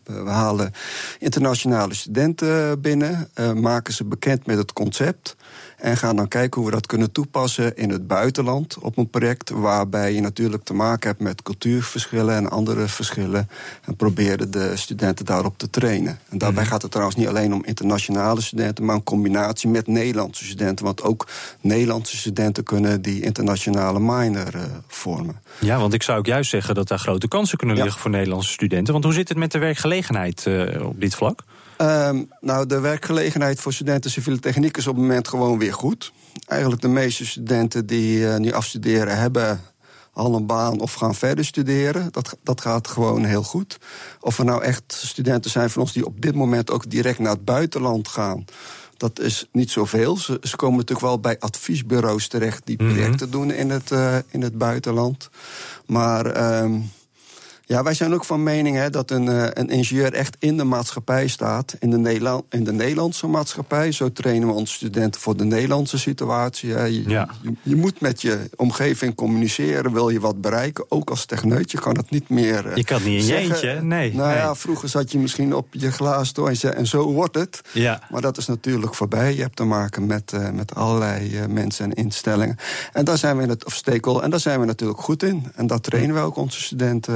we 0.04 0.30
halen 0.30 0.74
internationale 1.20 1.94
studenten 1.94 2.82
binnen, 2.82 3.30
maken 3.56 3.94
ze 3.94 4.04
bekend 4.04 4.46
met 4.46 4.58
het 4.58 4.74
concept. 4.74 5.36
En 5.84 5.98
gaan 5.98 6.16
dan 6.16 6.28
kijken 6.28 6.62
hoe 6.62 6.70
we 6.70 6.76
dat 6.76 6.86
kunnen 6.86 7.12
toepassen 7.12 7.76
in 7.76 7.90
het 7.90 8.08
buitenland 8.08 8.78
op 8.80 8.98
een 8.98 9.10
project 9.10 9.50
waarbij 9.50 10.14
je 10.14 10.22
natuurlijk 10.22 10.64
te 10.64 10.74
maken 10.74 11.10
hebt 11.10 11.22
met 11.22 11.42
cultuurverschillen 11.42 12.36
en 12.36 12.50
andere 12.50 12.88
verschillen. 12.88 13.50
En 13.82 13.96
proberen 13.96 14.52
de 14.52 14.72
studenten 14.76 15.26
daarop 15.26 15.58
te 15.58 15.70
trainen. 15.70 16.20
En 16.30 16.38
daarbij 16.38 16.64
mm. 16.64 16.70
gaat 16.70 16.82
het 16.82 16.92
trouwens 16.92 17.18
niet 17.18 17.28
alleen 17.28 17.54
om 17.54 17.66
internationale 17.66 18.42
studenten, 18.42 18.86
maar 18.86 18.96
een 18.96 19.04
combinatie 19.04 19.70
met 19.70 19.88
Nederlandse 19.88 20.46
studenten. 20.46 20.86
Want 20.86 21.04
ook 21.04 21.28
Nederlandse 21.62 22.18
studenten 22.18 22.64
kunnen 22.64 23.02
die 23.02 23.22
internationale 23.22 24.00
minor 24.00 24.56
uh, 24.56 24.62
vormen. 24.88 25.42
Ja, 25.60 25.80
want 25.80 25.94
ik 25.94 26.04
zou 26.04 26.18
ook 26.18 26.26
juist 26.26 26.50
zeggen 26.50 26.76
dat 26.76 26.88
daar 26.88 27.00
grote 27.00 27.28
kansen 27.28 27.58
kunnen 27.58 27.76
liggen 27.76 27.96
ja. 27.96 28.02
voor 28.02 28.12
Nederlandse 28.12 28.52
studenten. 28.52 28.94
Want 28.94 29.06
hoe 29.06 29.14
zit 29.14 29.30
het 29.30 29.38
met 29.38 29.52
de 29.52 29.60
werkgelegenheid 29.60 30.46
uh, 30.48 30.86
op 30.88 31.00
dit 31.00 31.16
vlak? 31.16 31.44
Um, 31.84 32.30
nou, 32.42 32.66
de 32.66 32.80
werkgelegenheid 32.80 33.60
voor 33.60 33.74
studenten 33.74 34.12
civiele 34.12 34.40
techniek 34.40 34.78
is 34.78 34.88
op 34.88 34.94
het 34.96 35.02
moment 35.04 35.28
gewoon 35.28 35.60
weer 35.60 35.74
goed. 35.74 36.12
Eigenlijk 36.48 36.82
de 36.82 36.88
meeste 36.88 37.26
studenten 37.26 37.86
die 37.86 38.18
uh, 38.20 38.36
nu 38.38 38.52
afstuderen 38.52 39.18
hebben 39.18 39.62
al 40.14 40.36
een 40.36 40.46
baan 40.46 40.80
of 40.80 40.94
gaan 40.94 41.16
verder 41.16 41.46
studeren. 41.46 42.08
Dat, 42.12 42.38
dat 42.44 42.62
gaat 42.62 42.88
gewoon 42.88 43.24
heel 43.24 43.44
goed. 43.44 43.78
Of 44.20 44.40
er 44.40 44.46
nou 44.46 44.64
echt 44.64 44.84
studenten 44.88 45.52
zijn 45.52 45.70
van 45.70 45.82
ons 45.82 45.94
die 45.94 46.06
op 46.06 46.22
dit 46.22 46.36
moment 46.36 46.72
ook 46.72 46.90
direct 46.90 47.20
naar 47.20 47.32
het 47.32 47.46
buitenland 47.46 48.08
gaan. 48.08 48.46
Dat 48.98 49.20
is 49.20 49.48
niet 49.52 49.72
zoveel. 49.72 50.18
Ze, 50.18 50.38
ze 50.42 50.56
komen 50.56 50.78
natuurlijk 50.78 51.08
wel 51.08 51.20
bij 51.20 51.40
adviesbureaus 51.40 52.28
terecht 52.28 52.66
die 52.66 52.82
Mhm. 52.84 52.94
projecten 52.94 53.32
doen 53.32 53.52
in 53.52 53.70
het, 53.70 53.92
eh, 53.92 54.16
in 54.30 54.42
het 54.42 54.58
buitenland. 54.58 55.30
Maar 55.86 56.26
ehm, 56.26 56.80
ja, 57.74 57.84
wij 57.84 57.94
zijn 57.94 58.14
ook 58.14 58.26
van 58.26 58.44
mening 58.44 58.76
hè, 58.76 58.90
dat 58.90 59.12
een, 59.12 59.28
eh, 59.28 59.48
een 59.54 59.70
ingenieur 59.70 60.14
echt 60.14 60.36
in 60.40 60.58
de 60.58 60.64
maatschappij 60.64 61.28
staat. 61.28 61.76
In 61.80 61.90
de, 61.90 61.98
Nederland, 61.98 62.44
in 62.50 62.64
de 62.64 62.72
Nederlandse 62.74 63.28
maatschappij. 63.28 63.92
Zo 63.92 64.12
trainen 64.12 64.48
we 64.48 64.54
onze 64.54 64.74
studenten 64.74 65.22
voor 65.22 65.38
de 65.38 65.44
Nederlandse 65.44 65.98
situatie. 65.98 66.70
Je, 66.70 67.04
Ja. 67.10 67.30
je, 67.42 67.54
je 67.62 67.76
moet 67.76 68.02
met 68.02 68.22
je 68.22 68.50
omgeving 68.56 69.16
communiceren. 69.16 69.94
Wil 69.94 70.10
je 70.10 70.20
wat 70.20 70.42
bereiken? 70.42 70.86
Ook 70.90 71.10
als 71.10 71.26
techneut. 71.26 71.72
Je 71.72 71.80
kan 71.80 71.98
het 71.98 72.10
niet 72.10 72.30
meer. 72.30 72.68
eh, 72.68 72.76
Je 72.76 72.84
kan 72.84 73.04
niet 73.04 73.20
in 73.22 73.26
je 73.26 73.36
eentje? 73.36 73.82
Nee, 73.82 74.14
Nou 74.14 74.34
ja, 74.36 74.56
vroeger 74.56 74.90
zat 74.90 75.12
je 75.12 75.20
misschien 75.20 75.56
op 75.56 75.68
je 75.72 75.92
glaas 75.92 76.34
door 76.34 76.48
en 76.50 76.56
zei. 76.58 76.74
En 76.74 76.88
zo 76.88 77.12
wordt 77.12 77.36
het. 77.36 77.62
Ja. 77.72 78.02
Maar 78.10 78.22
dat 78.22 78.38
is 78.38 78.46
natuurlijk 78.48 78.96
voorbij. 78.96 79.36
Je 79.36 79.42
hebt 79.42 79.56
te 79.56 79.64
maken 79.64 80.06
met, 80.06 80.34
eh, 80.34 80.50
met 80.50 80.76
allerlei 80.76 81.48
mensen 81.48 81.86
en 81.86 81.94
instellingen. 81.94 82.58
En 82.94 83.06
daar 83.06 83.18
zijn 83.18 83.38
we 83.38 83.44
in 83.44 83.50
het, 83.50 83.66
of 83.66 83.74
stakeholder, 83.74 84.24
en 84.24 84.30
daar 84.30 84.40
zijn 84.40 84.60
we 84.60 84.66
natuurlijk 84.66 85.02
goed 85.02 85.24
in. 85.24 85.52
En 85.56 85.68
daar 85.68 85.80
trainen 85.80 86.16
we 86.16 86.22
ook 86.22 86.36
onze 86.36 86.62
studenten 86.62 87.14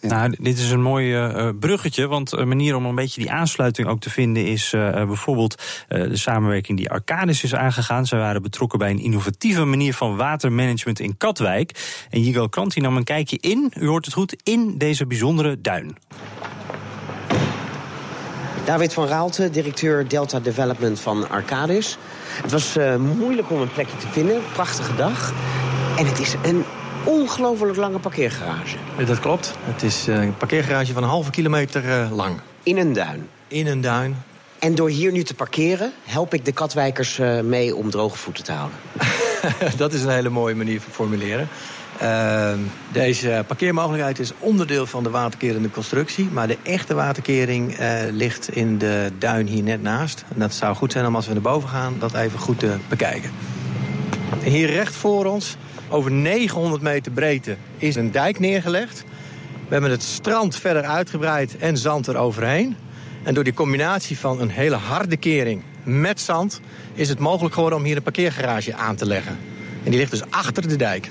in. 0.00 0.08
Nou, 0.08 0.36
dit 0.38 0.58
is 0.58 0.70
een 0.70 0.82
mooi 0.82 1.14
eh, 1.14 1.48
bruggetje, 1.60 2.06
want 2.06 2.32
een 2.32 2.48
manier 2.48 2.76
om 2.76 2.86
een 2.86 2.94
beetje 2.94 3.20
die 3.20 3.30
aansluiting 3.30 3.88
ook 3.88 4.00
te 4.00 4.10
vinden 4.10 4.46
is 4.46 4.72
eh, 4.72 5.00
eh, 5.00 5.06
bijvoorbeeld 5.06 5.62
eh, 5.88 6.02
de 6.02 6.16
samenwerking 6.16 6.78
die 6.78 6.90
Arcadis 6.90 7.44
is 7.44 7.54
aangegaan. 7.54 8.06
Zij 8.06 8.18
waren 8.18 8.42
betrokken 8.42 8.78
bij 8.78 8.90
een 8.90 9.02
innovatieve 9.02 9.64
manier 9.64 9.94
van 9.94 10.16
watermanagement 10.16 11.00
in 11.00 11.16
Katwijk. 11.16 12.06
En 12.10 12.22
Yigal 12.22 12.48
Kranti 12.48 12.80
nam 12.80 12.96
een 12.96 13.04
kijkje 13.04 13.38
in, 13.40 13.72
u 13.78 13.86
hoort 13.86 14.04
het 14.04 14.14
goed, 14.14 14.36
in 14.42 14.78
deze 14.78 15.06
bijzondere 15.06 15.60
duin. 15.60 15.96
David 18.66 18.92
van 18.92 19.06
Raalte, 19.06 19.50
directeur 19.50 20.08
Delta 20.08 20.40
Development 20.40 21.00
van 21.00 21.28
Arcadis. 21.28 21.98
Het 22.42 22.52
was 22.52 22.76
eh, 22.76 22.96
moeilijk 22.96 23.50
om 23.50 23.60
een 23.60 23.72
plekje 23.72 23.96
te 23.96 24.06
vinden, 24.10 24.42
prachtige 24.52 24.94
dag. 24.94 25.32
En 25.98 26.06
het 26.06 26.20
is 26.20 26.34
een 26.42 26.64
ongelooflijk 27.06 27.76
lange 27.76 27.98
parkeergarage. 27.98 28.76
Dat 29.06 29.20
klopt. 29.20 29.52
Het 29.60 29.82
is 29.82 30.08
eh, 30.08 30.22
een 30.22 30.36
parkeergarage 30.36 30.92
van 30.92 31.02
een 31.02 31.08
halve 31.08 31.30
kilometer 31.30 31.90
eh, 31.90 32.16
lang. 32.16 32.40
In 32.62 32.76
een 32.76 32.92
duin. 32.92 33.28
In 33.48 33.66
een 33.66 33.80
duin. 33.80 34.16
En 34.58 34.74
door 34.74 34.88
hier 34.88 35.12
nu 35.12 35.22
te 35.22 35.34
parkeren, 35.34 35.92
help 36.04 36.34
ik 36.34 36.44
de 36.44 36.52
katwijkers 36.52 37.18
eh, 37.18 37.40
mee 37.40 37.76
om 37.76 37.90
droge 37.90 38.16
voeten 38.16 38.44
te 38.44 38.52
houden. 38.52 38.78
dat 39.76 39.92
is 39.92 40.02
een 40.02 40.10
hele 40.10 40.28
mooie 40.28 40.54
manier 40.54 40.80
van 40.80 40.92
formuleren. 40.92 41.48
Uh, 42.02 42.52
deze 42.92 43.44
parkeermogelijkheid 43.46 44.18
is 44.18 44.32
onderdeel 44.38 44.86
van 44.86 45.02
de 45.02 45.10
waterkerende 45.10 45.70
constructie. 45.70 46.28
Maar 46.32 46.46
de 46.46 46.56
echte 46.62 46.94
waterkering 46.94 47.80
uh, 47.80 47.98
ligt 48.10 48.48
in 48.48 48.78
de 48.78 49.12
duin 49.18 49.46
hier 49.46 49.62
net 49.62 49.82
naast. 49.82 50.24
En 50.34 50.40
dat 50.40 50.54
zou 50.54 50.74
goed 50.74 50.92
zijn 50.92 51.06
om 51.06 51.16
als 51.16 51.26
we 51.26 51.32
naar 51.32 51.42
boven 51.42 51.68
gaan 51.68 51.94
dat 51.98 52.14
even 52.14 52.38
goed 52.38 52.58
te 52.58 52.76
bekijken. 52.88 53.30
Hier 54.42 54.70
recht 54.70 54.94
voor 54.94 55.24
ons, 55.24 55.56
over 55.88 56.10
900 56.10 56.82
meter 56.82 57.12
breedte, 57.12 57.56
is 57.78 57.94
een 57.94 58.10
dijk 58.10 58.38
neergelegd. 58.38 59.04
We 59.66 59.72
hebben 59.72 59.90
het 59.90 60.02
strand 60.02 60.56
verder 60.56 60.82
uitgebreid 60.82 61.56
en 61.56 61.76
zand 61.76 62.08
eroverheen. 62.08 62.76
En 63.22 63.34
door 63.34 63.44
die 63.44 63.54
combinatie 63.54 64.18
van 64.18 64.40
een 64.40 64.50
hele 64.50 64.76
harde 64.76 65.16
kering 65.16 65.62
met 65.82 66.20
zand... 66.20 66.60
is 66.94 67.08
het 67.08 67.18
mogelijk 67.18 67.54
geworden 67.54 67.78
om 67.78 67.84
hier 67.84 67.96
een 67.96 68.02
parkeergarage 68.02 68.74
aan 68.74 68.96
te 68.96 69.06
leggen. 69.06 69.38
En 69.84 69.90
die 69.90 69.98
ligt 69.98 70.10
dus 70.10 70.30
achter 70.30 70.68
de 70.68 70.76
dijk. 70.76 71.10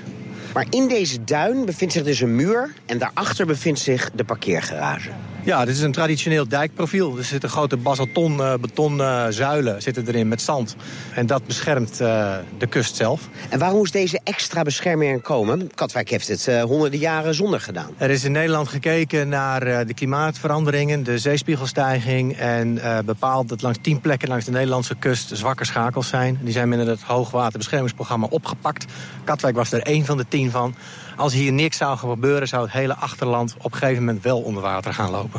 Maar 0.54 0.66
in 0.70 0.88
deze 0.88 1.24
duin 1.24 1.64
bevindt 1.64 1.94
zich 1.94 2.04
dus 2.04 2.20
een 2.20 2.36
muur... 2.36 2.74
en 2.86 2.98
daarachter 2.98 3.46
bevindt 3.46 3.80
zich 3.80 4.10
de 4.14 4.24
parkeergarage. 4.24 5.10
Ja, 5.46 5.64
dit 5.64 5.74
is 5.74 5.82
een 5.82 5.92
traditioneel 5.92 6.48
dijkprofiel. 6.48 7.18
Er 7.18 7.24
zitten 7.24 7.48
grote 7.48 7.76
basalton 7.76 8.36
uh, 8.38 8.54
betonnen 8.60 9.34
zuilen 9.34 9.82
zitten 9.82 10.06
erin 10.06 10.28
met 10.28 10.42
zand. 10.42 10.76
En 11.14 11.26
dat 11.26 11.46
beschermt 11.46 12.00
uh, 12.00 12.36
de 12.58 12.66
kust 12.66 12.96
zelf. 12.96 13.28
En 13.48 13.58
waarom 13.58 13.78
moest 13.78 13.92
deze 13.92 14.20
extra 14.24 14.62
bescherming 14.62 15.12
er 15.12 15.20
komen? 15.20 15.74
Katwijk 15.74 16.10
heeft 16.10 16.28
het 16.28 16.60
honderden 16.60 16.98
jaren 16.98 17.34
zonder 17.34 17.60
gedaan. 17.60 17.90
Er 17.96 18.10
is 18.10 18.24
in 18.24 18.32
Nederland 18.32 18.68
gekeken 18.68 19.28
naar 19.28 19.86
de 19.86 19.94
klimaatveranderingen, 19.94 21.02
de 21.02 21.18
zeespiegelstijging... 21.18 22.36
en 22.36 22.80
bepaald 23.04 23.48
dat 23.48 23.62
langs 23.62 23.78
tien 23.80 24.00
plekken 24.00 24.28
langs 24.28 24.44
de 24.44 24.50
Nederlandse 24.50 24.94
kust 24.94 25.30
zwakke 25.36 25.64
schakels 25.64 26.08
zijn. 26.08 26.38
Die 26.42 26.52
zijn 26.52 26.68
binnen 26.68 26.88
het 26.88 27.02
hoogwaterbeschermingsprogramma 27.02 28.26
opgepakt. 28.30 28.84
Katwijk 29.24 29.56
was 29.56 29.72
er 29.72 29.82
één 29.82 30.04
van 30.04 30.16
de 30.16 30.28
tien 30.28 30.50
van. 30.50 30.74
Als 31.16 31.32
hier 31.32 31.52
niks 31.52 31.76
zou 31.76 31.98
gebeuren, 31.98 32.48
zou 32.48 32.62
het 32.62 32.72
hele 32.72 32.94
achterland 32.94 33.54
op 33.58 33.72
een 33.72 33.78
gegeven 33.78 34.04
moment 34.04 34.22
wel 34.22 34.40
onder 34.40 34.62
water 34.62 34.94
gaan 34.94 35.10
lopen. 35.10 35.35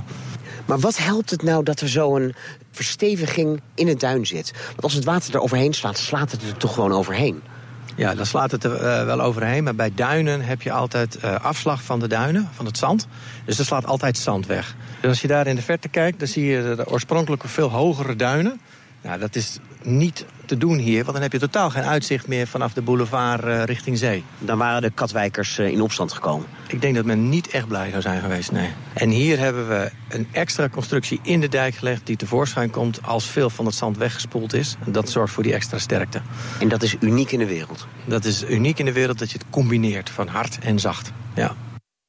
Maar 0.65 0.79
wat 0.79 0.97
helpt 0.97 1.29
het 1.29 1.43
nou 1.43 1.63
dat 1.63 1.81
er 1.81 1.89
zo'n 1.89 2.35
versteviging 2.71 3.61
in 3.75 3.87
het 3.87 3.99
duin 3.99 4.25
zit? 4.25 4.53
Want 4.67 4.83
als 4.83 4.93
het 4.93 5.03
water 5.03 5.33
er 5.33 5.41
overheen 5.41 5.73
slaat, 5.73 5.97
slaat 5.97 6.31
het 6.31 6.41
er 6.41 6.57
toch 6.57 6.73
gewoon 6.73 6.91
overheen? 6.91 7.41
Ja, 7.95 8.15
dan 8.15 8.25
slaat 8.25 8.51
het 8.51 8.63
er 8.63 8.73
uh, 8.73 9.05
wel 9.05 9.21
overheen. 9.21 9.63
Maar 9.63 9.75
bij 9.75 9.91
duinen 9.95 10.41
heb 10.41 10.61
je 10.61 10.71
altijd 10.71 11.17
uh, 11.23 11.35
afslag 11.35 11.83
van 11.83 11.99
de 11.99 12.07
duinen, 12.07 12.49
van 12.53 12.65
het 12.65 12.77
zand. 12.77 13.07
Dus 13.45 13.59
er 13.59 13.65
slaat 13.65 13.85
altijd 13.85 14.17
zand 14.17 14.45
weg. 14.45 14.75
Dus 15.01 15.09
als 15.09 15.21
je 15.21 15.27
daar 15.27 15.47
in 15.47 15.55
de 15.55 15.61
verte 15.61 15.87
kijkt, 15.87 16.19
dan 16.19 16.27
zie 16.27 16.45
je 16.45 16.73
de 16.75 16.89
oorspronkelijke 16.89 17.47
veel 17.47 17.69
hogere 17.69 18.15
duinen. 18.15 18.59
Nou, 19.01 19.19
dat 19.19 19.35
is 19.35 19.59
niet 19.83 20.25
te 20.45 20.57
doen 20.57 20.77
hier, 20.77 21.01
want 21.01 21.13
dan 21.13 21.21
heb 21.21 21.31
je 21.31 21.39
totaal 21.39 21.69
geen 21.69 21.83
uitzicht 21.83 22.27
meer 22.27 22.47
vanaf 22.47 22.73
de 22.73 22.81
boulevard 22.81 23.43
uh, 23.43 23.63
richting 23.63 23.97
zee. 23.97 24.23
Dan 24.39 24.57
waren 24.57 24.81
de 24.81 24.89
katwijkers 24.89 25.59
uh, 25.59 25.67
in 25.67 25.81
opstand 25.81 26.13
gekomen. 26.13 26.47
Ik 26.67 26.81
denk 26.81 26.95
dat 26.95 27.05
men 27.05 27.29
niet 27.29 27.47
echt 27.47 27.67
blij 27.67 27.89
zou 27.89 28.01
zijn 28.01 28.21
geweest, 28.21 28.51
nee. 28.51 28.69
En 28.93 29.09
hier 29.09 29.39
hebben 29.39 29.67
we 29.67 29.91
een 30.09 30.27
extra 30.31 30.69
constructie 30.69 31.19
in 31.21 31.39
de 31.39 31.47
dijk 31.47 31.75
gelegd 31.75 32.05
die 32.05 32.15
tevoorschijn 32.15 32.69
komt 32.69 33.03
als 33.03 33.25
veel 33.25 33.49
van 33.49 33.65
het 33.65 33.75
zand 33.75 33.97
weggespoeld 33.97 34.53
is. 34.53 34.75
En 34.85 34.91
dat 34.91 35.09
zorgt 35.09 35.33
voor 35.33 35.43
die 35.43 35.53
extra 35.53 35.77
sterkte. 35.77 36.21
En 36.59 36.67
dat 36.67 36.83
is 36.83 36.95
uniek 36.99 37.31
in 37.31 37.39
de 37.39 37.47
wereld? 37.47 37.87
Dat 38.05 38.25
is 38.25 38.43
uniek 38.43 38.79
in 38.79 38.85
de 38.85 38.93
wereld 38.93 39.19
dat 39.19 39.31
je 39.31 39.37
het 39.37 39.47
combineert 39.49 40.09
van 40.09 40.27
hard 40.27 40.59
en 40.59 40.79
zacht. 40.79 41.11
Ja. 41.35 41.55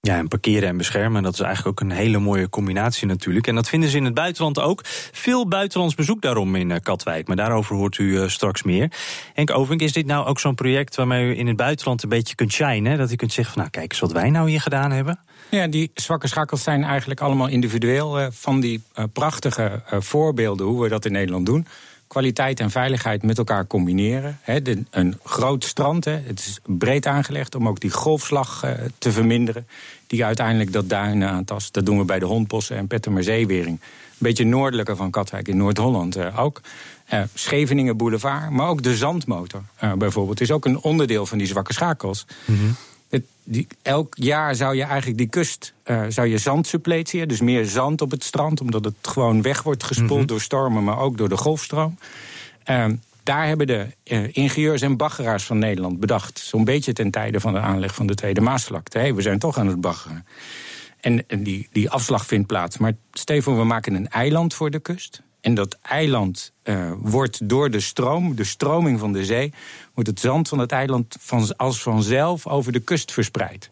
Ja, 0.09 0.17
en 0.17 0.29
parkeren 0.29 0.69
en 0.69 0.77
beschermen, 0.77 1.23
dat 1.23 1.33
is 1.33 1.41
eigenlijk 1.41 1.81
ook 1.81 1.91
een 1.91 1.97
hele 1.97 2.19
mooie 2.19 2.49
combinatie 2.49 3.07
natuurlijk. 3.07 3.47
En 3.47 3.55
dat 3.55 3.69
vinden 3.69 3.88
ze 3.91 3.97
in 3.97 4.05
het 4.05 4.15
buitenland 4.15 4.61
ook. 4.61 4.81
Veel 5.12 5.49
buitenlands 5.49 5.95
bezoek 5.95 6.21
daarom 6.21 6.55
in 6.55 6.71
uh, 6.71 6.77
Katwijk, 6.83 7.27
maar 7.27 7.37
daarover 7.37 7.77
hoort 7.77 7.99
u 7.99 8.05
uh, 8.05 8.29
straks 8.29 8.62
meer. 8.62 8.93
Henk 9.35 9.50
Ovink, 9.50 9.81
is 9.81 9.93
dit 9.93 10.07
nou 10.07 10.27
ook 10.27 10.41
zo'n 10.41 10.55
project 10.55 10.97
waarmee 10.97 11.35
u 11.35 11.38
in 11.38 11.47
het 11.47 11.57
buitenland 11.57 12.03
een 12.03 12.09
beetje 12.09 12.35
kunt 12.35 12.53
shinen? 12.53 12.99
Dat 12.99 13.12
u 13.12 13.17
kunt 13.17 13.33
zeggen 13.33 13.55
van, 13.55 13.62
nou 13.62 13.75
kijk 13.75 13.91
eens 13.91 14.00
wat 14.00 14.12
wij 14.12 14.31
nou 14.31 14.50
hier 14.50 14.61
gedaan 14.61 14.91
hebben. 14.91 15.19
Ja, 15.50 15.67
die 15.67 15.91
zwakke 15.95 16.29
schakels 16.29 16.62
zijn 16.62 16.85
eigenlijk 16.85 17.21
allemaal 17.21 17.49
individueel 17.49 18.21
uh, 18.21 18.27
van 18.31 18.61
die 18.61 18.83
prachtige 19.12 19.83
voorbeelden 19.99 20.67
hoe 20.67 20.83
we 20.83 20.88
dat 20.88 21.05
in 21.05 21.12
Nederland 21.12 21.47
doen 21.47 21.67
kwaliteit 22.19 22.61
en 22.61 22.71
veiligheid 22.71 23.23
met 23.23 23.39
elkaar 23.39 23.67
combineren. 23.67 24.39
Een 24.91 25.19
groot 25.25 25.65
strand, 25.65 26.05
he, 26.05 26.11
het 26.11 26.39
is 26.39 26.61
breed 26.67 27.07
aangelegd 27.07 27.55
om 27.55 27.69
ook 27.69 27.81
die 27.81 27.91
golfslag 27.91 28.65
uh, 28.65 28.71
te 28.99 29.13
verminderen. 29.13 29.67
Die 30.07 30.25
uiteindelijk 30.25 30.73
dat 30.73 30.89
duin 30.89 31.25
aantast. 31.25 31.75
Dat 31.75 31.87
doen 31.87 31.99
we 31.99 32.05
bij 32.05 32.19
de 32.19 32.25
Hondbossen 32.25 32.77
en 32.77 32.87
Pettermerzeewering. 32.87 33.81
Een 33.81 34.17
beetje 34.19 34.45
noordelijker 34.45 34.97
van 34.97 35.11
Katwijk 35.11 35.49
in 35.49 35.57
Noord-Holland 35.57 36.17
uh, 36.17 36.41
ook. 36.41 36.61
Uh, 37.13 37.23
Scheveningen 37.35 37.97
Boulevard, 37.97 38.51
maar 38.51 38.69
ook 38.69 38.83
de 38.83 38.97
zandmotor 38.97 39.63
bijvoorbeeld... 39.99 40.41
is 40.41 40.51
ook 40.51 40.65
een 40.65 40.81
onderdeel 40.81 41.27
van 41.27 41.39
die 41.39 41.47
zwakke 41.47 41.73
schakels. 41.73 42.27
-hmm. 42.45 42.77
Het, 43.09 43.25
die, 43.45 43.67
elk 43.83 44.15
jaar 44.17 44.55
zou 44.55 44.77
je 44.77 44.83
eigenlijk 44.83 45.19
die 45.19 45.29
kust, 45.29 45.73
uh, 45.85 46.05
zou 46.09 46.27
je 46.29 46.38
zand 46.38 46.67
suppletien, 46.67 47.29
dus 47.29 47.41
meer 47.41 47.65
zand 47.65 48.00
op 48.00 48.11
het 48.11 48.25
strand, 48.25 48.61
omdat 48.61 48.85
het 48.85 48.95
gewoon 49.03 49.43
weg 49.43 49.62
wordt 49.62 49.85
gespoeld 49.85 50.11
mm 50.11 50.17
-hmm. 50.17 50.27
door 50.27 50.41
stormen, 50.41 50.85
maar 50.85 50.99
ook 50.99 51.17
door 51.17 51.29
de 51.29 51.37
golfstroom. 51.37 51.99
Uh, 52.71 52.87
daar 53.23 53.47
hebben 53.47 53.67
de 53.67 53.87
uh, 54.05 54.29
ingenieurs 54.33 54.83
en 54.83 54.97
baggeraars 54.97 55.45
van 55.45 55.59
Nederland 55.59 56.00
bedacht, 56.00 56.38
zo'n 56.38 56.65
beetje 56.65 56.93
ten 56.93 57.11
tijde 57.11 57.41
van 57.41 57.53
de 57.53 57.59
aanleg 57.59 57.95
van 57.95 58.07
de 58.07 58.15
Tweede 58.15 58.41
Maasvlakte. 58.41 58.99
Hey, 58.99 59.15
we 59.15 59.23
zijn 59.23 59.38
toch 59.38 59.59
aan 59.59 59.67
het 59.67 59.81
baggeren. 59.81 60.27
En, 61.00 61.29
en 61.29 61.43
die, 61.43 61.69
die 61.73 61.91
afslag 61.91 62.27
vindt 62.27 62.47
plaats. 62.47 62.79
Maar 62.79 62.93
Stefan, 63.12 63.57
we 63.57 63.65
maken 63.65 63.95
een 63.95 64.09
eiland 64.09 64.55
voor 64.55 64.71
de 64.71 64.79
kust. 64.79 65.23
En 65.49 65.55
dat 65.55 65.78
eiland 65.83 66.52
uh, 66.64 66.93
wordt 66.99 67.49
door 67.49 67.71
de 67.71 67.81
stroom, 67.81 68.35
de 68.35 68.45
stroming 68.45 68.99
van 68.99 69.12
de 69.12 69.25
zee, 69.25 69.52
wordt 69.95 70.11
het 70.11 70.21
zand 70.21 70.49
van 70.49 70.59
het 70.59 70.73
eiland 70.73 71.17
van, 71.21 71.57
als 71.57 71.83
vanzelf 71.83 72.47
over 72.47 72.73
de 72.73 72.81
kust 72.81 73.12
verspreid. 73.12 73.71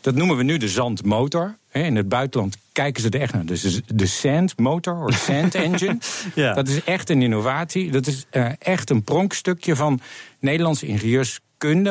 Dat 0.00 0.14
noemen 0.14 0.36
we 0.36 0.42
nu 0.42 0.56
de 0.56 0.68
zandmotor. 0.68 1.56
In 1.72 1.96
het 1.96 2.08
buitenland 2.08 2.56
kijken 2.72 3.02
ze 3.02 3.08
er 3.08 3.20
echt 3.20 3.32
naar. 3.32 3.44
Dus 3.44 3.80
de 3.86 4.06
sand 4.06 4.58
motor 4.58 5.04
of 5.04 5.14
sand 5.14 5.54
engine. 5.54 5.98
ja. 6.34 6.54
Dat 6.54 6.68
is 6.68 6.84
echt 6.84 7.10
een 7.10 7.22
innovatie. 7.22 7.90
Dat 7.90 8.06
is 8.06 8.26
uh, 8.32 8.48
echt 8.58 8.90
een 8.90 9.02
pronkstukje 9.02 9.76
van 9.76 10.00
Nederlandse 10.38 10.86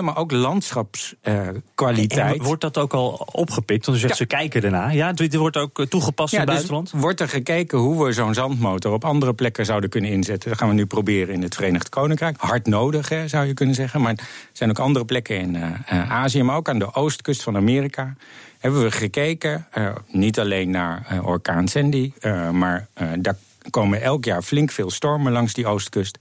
maar 0.01 0.17
ook 0.17 0.31
landschapskwaliteit. 0.31 2.35
Uh, 2.35 2.45
wordt 2.45 2.61
dat 2.61 2.77
ook 2.77 2.93
al 2.93 3.27
opgepikt? 3.31 3.85
Want 3.85 3.97
u 3.97 4.01
zegt 4.01 4.17
ja. 4.17 4.19
ze 4.19 4.25
kijken 4.25 4.63
erna. 4.63 4.89
Ja, 4.89 5.13
dit 5.13 5.35
wordt 5.35 5.57
ook 5.57 5.85
toegepast 5.85 6.31
ja, 6.31 6.41
in 6.41 6.47
het 6.47 6.57
dus 6.57 6.67
buitenland? 6.67 7.03
Wordt 7.03 7.19
er 7.19 7.29
gekeken 7.29 7.77
hoe 7.77 8.05
we 8.05 8.11
zo'n 8.11 8.33
zandmotor 8.33 8.93
op 8.93 9.05
andere 9.05 9.33
plekken 9.33 9.65
zouden 9.65 9.89
kunnen 9.89 10.11
inzetten? 10.11 10.49
Dat 10.49 10.57
gaan 10.57 10.67
we 10.67 10.73
nu 10.73 10.85
proberen 10.85 11.33
in 11.33 11.41
het 11.41 11.55
Verenigd 11.55 11.89
Koninkrijk. 11.89 12.35
Hard 12.39 12.67
nodig, 12.67 13.09
hè, 13.09 13.27
zou 13.27 13.45
je 13.45 13.53
kunnen 13.53 13.75
zeggen. 13.75 14.01
Maar 14.01 14.11
er 14.11 14.27
zijn 14.51 14.69
ook 14.69 14.79
andere 14.79 15.05
plekken 15.05 15.39
in 15.39 15.55
uh, 15.55 15.63
uh, 15.93 16.11
Azië, 16.11 16.43
maar 16.43 16.55
ook 16.55 16.69
aan 16.69 16.79
de 16.79 16.93
oostkust 16.93 17.43
van 17.43 17.55
Amerika 17.55 18.15
hebben 18.59 18.83
we 18.83 18.91
gekeken, 18.91 19.67
uh, 19.77 19.89
niet 20.07 20.39
alleen 20.39 20.69
naar 20.69 21.07
uh, 21.11 21.27
orkaan 21.27 21.67
Sandy, 21.67 22.11
uh, 22.21 22.49
maar 22.49 22.87
daar 23.19 23.35
komen 23.69 24.01
elk 24.01 24.25
jaar 24.25 24.41
flink 24.41 24.71
veel 24.71 24.89
stormen 24.89 25.31
langs 25.31 25.53
die 25.53 25.67
oostkust. 25.67 26.17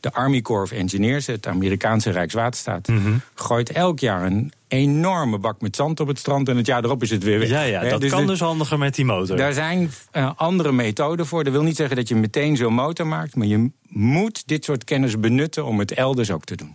De 0.00 0.12
Army 0.12 0.42
Corps 0.42 0.70
of 0.72 0.78
Engineers, 0.78 1.26
het 1.26 1.46
Amerikaanse 1.46 2.10
Rijkswaterstaat, 2.10 2.88
Mhm. 2.88 3.12
gooit 3.34 3.70
elk 3.72 3.98
jaar 3.98 4.22
een 4.26 4.52
enorme 4.68 5.38
bak 5.38 5.60
met 5.60 5.76
zand 5.76 6.00
op 6.00 6.08
het 6.08 6.18
strand. 6.18 6.48
En 6.48 6.56
het 6.56 6.66
jaar 6.66 6.84
erop 6.84 7.02
is 7.02 7.10
het 7.10 7.22
weer 7.22 7.38
weg. 7.38 7.48
Ja, 7.48 7.62
ja, 7.62 7.80
dat 7.88 8.06
kan 8.06 8.20
de- 8.20 8.26
dus 8.26 8.40
handiger 8.40 8.78
met 8.78 8.94
die 8.94 9.04
motor. 9.04 9.36
Daar 9.36 9.52
zijn 9.52 9.90
eh, 10.10 10.30
andere 10.36 10.72
methoden 10.72 11.26
voor. 11.26 11.44
Dat 11.44 11.52
wil 11.52 11.62
niet 11.62 11.76
zeggen 11.76 11.96
dat 11.96 12.08
je 12.08 12.14
meteen 12.14 12.56
zo'n 12.56 12.74
motor 12.74 13.06
maakt. 13.06 13.34
Maar 13.36 13.46
je 13.46 13.70
moet 13.88 14.42
dit 14.46 14.64
soort 14.64 14.84
kennis 14.84 15.20
benutten 15.20 15.64
om 15.64 15.78
het 15.78 15.92
elders 15.92 16.30
ook 16.30 16.44
te 16.44 16.56
doen. 16.56 16.74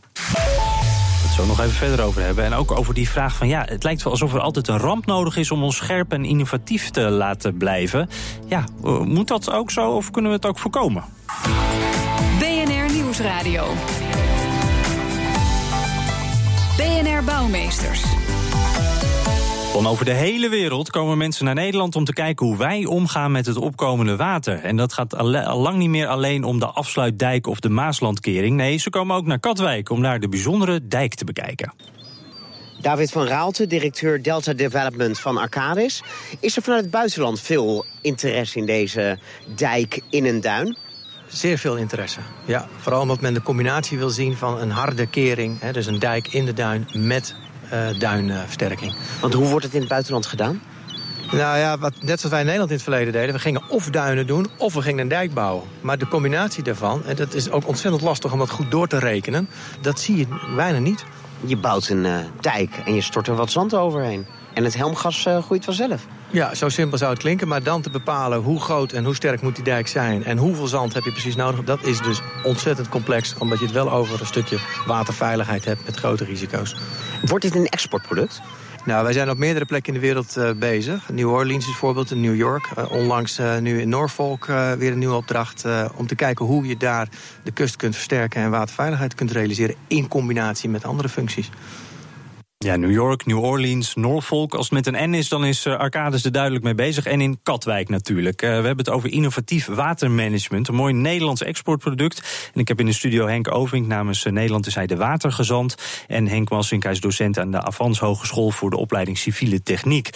zo 1.36 1.46
nog 1.46 1.60
even 1.60 1.72
verder 1.74 2.06
over 2.06 2.22
hebben. 2.22 2.44
En 2.46 2.54
ook 2.54 2.72
over 2.72 2.94
die 2.94 3.10
vraag 3.10 3.36
van 3.36 3.48
ja, 3.48 3.66
het 3.70 3.84
lijkt 3.84 4.04
wel 4.04 4.12
alsof 4.14 4.34
er 4.34 4.40
altijd 4.40 4.68
een 4.68 4.78
ramp 4.78 5.06
nodig 5.06 5.38
is 5.38 5.52
om 5.52 5.64
ons 5.64 5.76
scherp 5.76 6.12
en 6.12 6.26
innovatief 6.26 6.90
te 6.90 7.02
laten 7.02 7.58
blijven. 7.58 8.10
Ja, 8.48 8.64
eh, 8.84 9.00
moet 9.00 9.28
dat 9.28 9.52
ook 9.52 9.72
zo 9.72 9.92
of 9.92 10.12
kunnen 10.12 10.32
we 10.32 10.38
het 10.38 10.46
ook 10.46 10.60
voorkomen? 10.60 11.04
BNR 13.22 13.28
Nieuwsradio. 13.28 13.74
BNR 16.78 17.24
Bouwmeesters. 17.24 18.04
Van 19.72 19.88
over 19.88 20.06
de 20.06 20.12
hele 20.12 20.50
wereld 20.50 20.90
komen 20.90 21.18
mensen 21.18 21.46
naar 21.46 21.54
Nederland 21.56 21.96
om 21.96 22.06
te 22.06 22.14
kijken 22.14 22.46
hoe 22.46 22.58
wij 22.58 22.86
omgaan 22.86 23.32
met 23.32 23.46
het 23.46 23.58
opkomende 23.58 24.16
water. 24.16 24.60
En 24.64 24.76
dat 24.76 24.94
gaat 24.94 25.16
alle- 25.16 25.46
al 25.46 25.60
lang 25.60 25.78
niet 25.78 25.90
meer 25.90 26.08
alleen 26.08 26.44
om 26.44 26.60
de 26.60 26.66
afsluitdijk 26.66 27.48
of 27.48 27.60
de 27.60 27.70
Maaslandkering. 27.70 28.56
Nee, 28.56 28.78
ze 28.78 28.90
komen 28.90 29.16
ook 29.16 29.26
naar 29.26 29.40
Katwijk 29.40 29.90
om 29.90 30.02
daar 30.02 30.20
de 30.20 30.30
bijzondere 30.30 30.88
dijk 30.88 31.14
te 31.14 31.26
bekijken. 31.26 31.74
David 32.80 33.12
van 33.12 33.26
Raalte, 33.28 33.68
directeur 33.68 34.24
Delta 34.24 34.54
Development 34.54 35.20
van 35.20 35.38
Arcadis. 35.38 36.04
Is 36.40 36.56
er 36.56 36.62
vanuit 36.64 36.82
het 36.82 36.92
buitenland 36.92 37.40
veel 37.40 37.86
interesse 38.02 38.58
in 38.60 38.66
deze 38.66 39.20
dijk 39.56 40.02
in 40.10 40.26
een 40.26 40.42
duin? 40.42 40.78
Zeer 41.32 41.58
veel 41.58 41.76
interesse. 41.76 42.20
Ja, 42.46 42.68
vooral 42.78 43.02
omdat 43.02 43.22
men 43.22 43.34
de 43.34 43.42
combinatie 43.42 43.98
wil 43.98 44.10
zien 44.10 44.38
van 44.38 44.60
een 44.60 44.72
harde 44.72 45.06
kering. 45.06 45.60
Hè, 45.60 45.72
dus 45.72 45.86
een 45.86 46.00
dijk 46.00 46.28
in 46.28 46.46
de 46.46 46.54
duin 46.54 46.88
met 46.94 47.36
eh, 47.70 48.00
duinversterking. 48.00 48.96
Want 49.22 49.34
hoe 49.34 49.48
wordt 49.48 49.66
het 49.66 49.74
in 49.74 49.80
het 49.80 49.90
buitenland 49.90 50.26
gedaan? 50.26 50.62
Nou 51.32 51.58
ja, 51.58 51.78
wat, 51.78 51.94
net 52.02 52.20
zoals 52.20 52.30
wij 52.30 52.40
in 52.40 52.46
Nederland 52.46 52.70
in 52.70 52.76
het 52.76 52.86
verleden 52.86 53.14
deden. 53.14 53.34
We 53.34 53.40
gingen 53.40 53.70
of 53.70 53.90
duinen 53.90 54.28
doen, 54.28 54.48
of 54.58 54.74
we 54.74 54.82
gingen 54.82 55.00
een 55.00 55.08
dijk 55.08 55.34
bouwen. 55.34 55.64
Maar 55.82 55.98
de 55.98 56.08
combinatie 56.08 56.64
daarvan, 56.64 57.06
en 57.06 57.16
dat 57.16 57.34
is 57.34 57.52
ook 57.52 57.68
ontzettend 57.68 58.04
lastig 58.04 58.32
om 58.32 58.40
dat 58.40 58.50
goed 58.50 58.72
door 58.72 58.88
te 58.88 59.00
rekenen... 59.00 59.50
dat 59.82 60.00
zie 60.00 60.18
je 60.18 60.28
bijna 60.56 60.80
niet. 60.80 61.06
Je 61.46 61.58
bouwt 61.58 61.90
een 61.90 62.06
eh, 62.06 62.16
dijk 62.40 62.82
en 62.86 62.94
je 62.94 63.02
stort 63.02 63.28
er 63.28 63.36
wat 63.36 63.52
zand 63.52 63.76
overheen. 63.76 64.26
En 64.54 64.64
het 64.64 64.76
helmgas 64.76 65.26
eh, 65.26 65.44
groeit 65.44 65.66
vanzelf. 65.66 66.06
Ja, 66.30 66.56
zo 66.56 66.70
simpel 66.70 66.98
zou 66.98 67.12
het 67.12 67.20
klinken. 67.20 67.48
Maar 67.48 67.64
dan 67.64 67.82
te 67.82 67.90
bepalen 67.90 68.40
hoe 68.40 68.60
groot 68.60 68.92
en 68.92 69.04
hoe 69.04 69.16
sterk 69.16 69.42
moet 69.42 69.56
die 69.56 69.64
dijk 69.64 69.88
zijn... 69.88 70.24
en 70.24 70.38
hoeveel 70.38 70.68
zand 70.68 70.94
heb 70.94 71.04
je 71.04 71.12
precies 71.12 71.36
nodig... 71.36 71.64
dat 71.64 71.84
is 71.84 72.00
dus 72.02 72.22
ontzettend 72.44 72.90
complex. 72.90 73.36
Omdat 73.38 73.60
je 73.60 73.66
het 73.66 73.74
wel 73.74 73.92
over 73.92 74.20
een 74.20 74.26
stukje 74.26 74.58
waterveiligheid 74.86 75.66
hebt 75.66 75.86
met 75.86 75.96
grote 75.96 76.24
risico's. 76.24 76.76
Wordt 77.26 77.44
dit 77.44 77.56
een 77.56 77.68
exportproduct? 77.68 78.42
Nou, 78.86 79.04
wij 79.04 79.14
zijn 79.14 79.30
op 79.30 79.38
meerdere 79.38 79.66
plekken 79.66 79.94
in 79.94 80.00
de 80.00 80.06
wereld 80.06 80.38
eh, 80.38 80.52
bezig. 80.52 81.10
New 81.10 81.30
Orleans 81.30 81.64
is 81.64 81.70
bijvoorbeeld, 81.70 82.12
in 82.12 82.22
New 82.22 82.36
York. 82.36 82.70
Eh, 82.76 82.92
onlangs 82.92 83.40
nu 83.60 83.82
in 83.82 83.90
Norfolk 83.90 84.46
weer 84.78 84.92
een 84.92 84.98
nieuwe 84.98 85.16
opdracht... 85.16 85.66
om 85.96 86.08
te 86.08 86.16
kijken 86.16 86.46
hoe 86.46 86.68
je 86.68 86.78
daar 86.78 87.08
de 87.44 87.52
kust 87.52 87.76
kunt 87.76 87.96
versterken... 87.96 88.42
en 88.42 88.50
waterveiligheid 88.50 89.16
kunt 89.16 89.32
realiseren 89.32 89.76
in 89.88 90.08
combinatie 90.08 90.70
met 90.70 90.86
andere 90.86 91.10
functies. 91.10 91.50
Ja, 92.64 92.76
New 92.76 92.92
York, 92.92 93.26
New 93.26 93.44
Orleans, 93.44 93.96
Norfolk. 93.96 94.54
Als 94.54 94.70
het 94.70 94.86
met 94.86 94.88
een 94.88 95.10
N 95.10 95.14
is, 95.14 95.30
dan 95.30 95.46
is 95.46 95.66
eh, 95.66 95.78
Arcadis 95.78 96.26
er 96.26 96.32
duidelijk 96.32 96.64
mee 96.64 96.76
bezig. 96.76 97.06
En 97.06 97.22
in 97.22 97.40
Katwijk 97.44 97.90
natuurlijk. 97.90 98.42
Eh, 98.42 98.50
we 98.50 98.56
hebben 98.56 98.78
het 98.78 98.90
over 98.90 99.12
innovatief 99.12 99.66
watermanagement. 99.66 100.68
Een 100.68 100.76
mooi 100.76 100.94
Nederlands 100.94 101.44
exportproduct. 101.44 102.50
En 102.54 102.60
ik 102.60 102.68
heb 102.68 102.80
in 102.80 102.86
de 102.86 102.94
studio 102.94 103.28
Henk 103.28 103.54
Ovink 103.54 103.88
namens 103.88 104.26
eh, 104.26 104.32
Nederland 104.32 104.68
is 104.68 104.76
hij 104.76 104.88
de 104.88 104.96
watergezant. 104.96 105.76
En 106.08 106.28
Henk 106.28 106.50
Massink, 106.50 106.84
hij 106.84 106.92
is 106.92 107.00
docent 107.00 107.40
aan 107.40 107.52
de 107.52 107.62
Avans 107.62 108.00
Hogeschool... 108.00 108.52
voor 108.52 108.70
de 108.70 108.78
opleiding 108.78 109.18
civiele 109.18 109.64
techniek. 109.64 110.10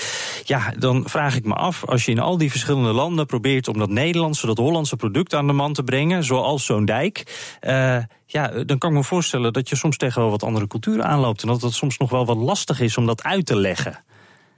Ja, 0.43 0.73
dan 0.77 1.03
vraag 1.07 1.36
ik 1.36 1.45
me 1.45 1.53
af, 1.53 1.86
als 1.86 2.05
je 2.05 2.12
in 2.12 2.19
al 2.19 2.38
die 2.38 2.51
verschillende 2.51 2.91
landen... 2.91 3.25
probeert 3.25 3.67
om 3.67 3.77
dat 3.77 3.89
Nederlandse, 3.89 4.45
dat 4.45 4.58
Hollandse 4.58 4.95
product 4.95 5.34
aan 5.34 5.47
de 5.47 5.53
man 5.53 5.73
te 5.73 5.84
brengen... 5.84 6.23
zoals 6.23 6.65
zo'n 6.65 6.86
dijk... 6.86 7.23
eh, 7.60 7.97
ja, 8.25 8.47
dan 8.47 8.77
kan 8.77 8.89
ik 8.89 8.95
me 8.95 9.03
voorstellen 9.03 9.53
dat 9.53 9.69
je 9.69 9.75
soms 9.75 9.97
tegen 9.97 10.21
wel 10.21 10.29
wat 10.29 10.43
andere 10.43 10.67
culturen 10.67 11.05
aanloopt. 11.05 11.41
En 11.41 11.47
dat 11.47 11.61
het 11.61 11.73
soms 11.73 11.97
nog 11.97 12.09
wel 12.09 12.25
wat 12.25 12.38
lastig 12.38 12.79
is 12.79 12.97
om 12.97 13.05
dat 13.05 13.23
uit 13.23 13.45
te 13.45 13.55
leggen. 13.55 14.03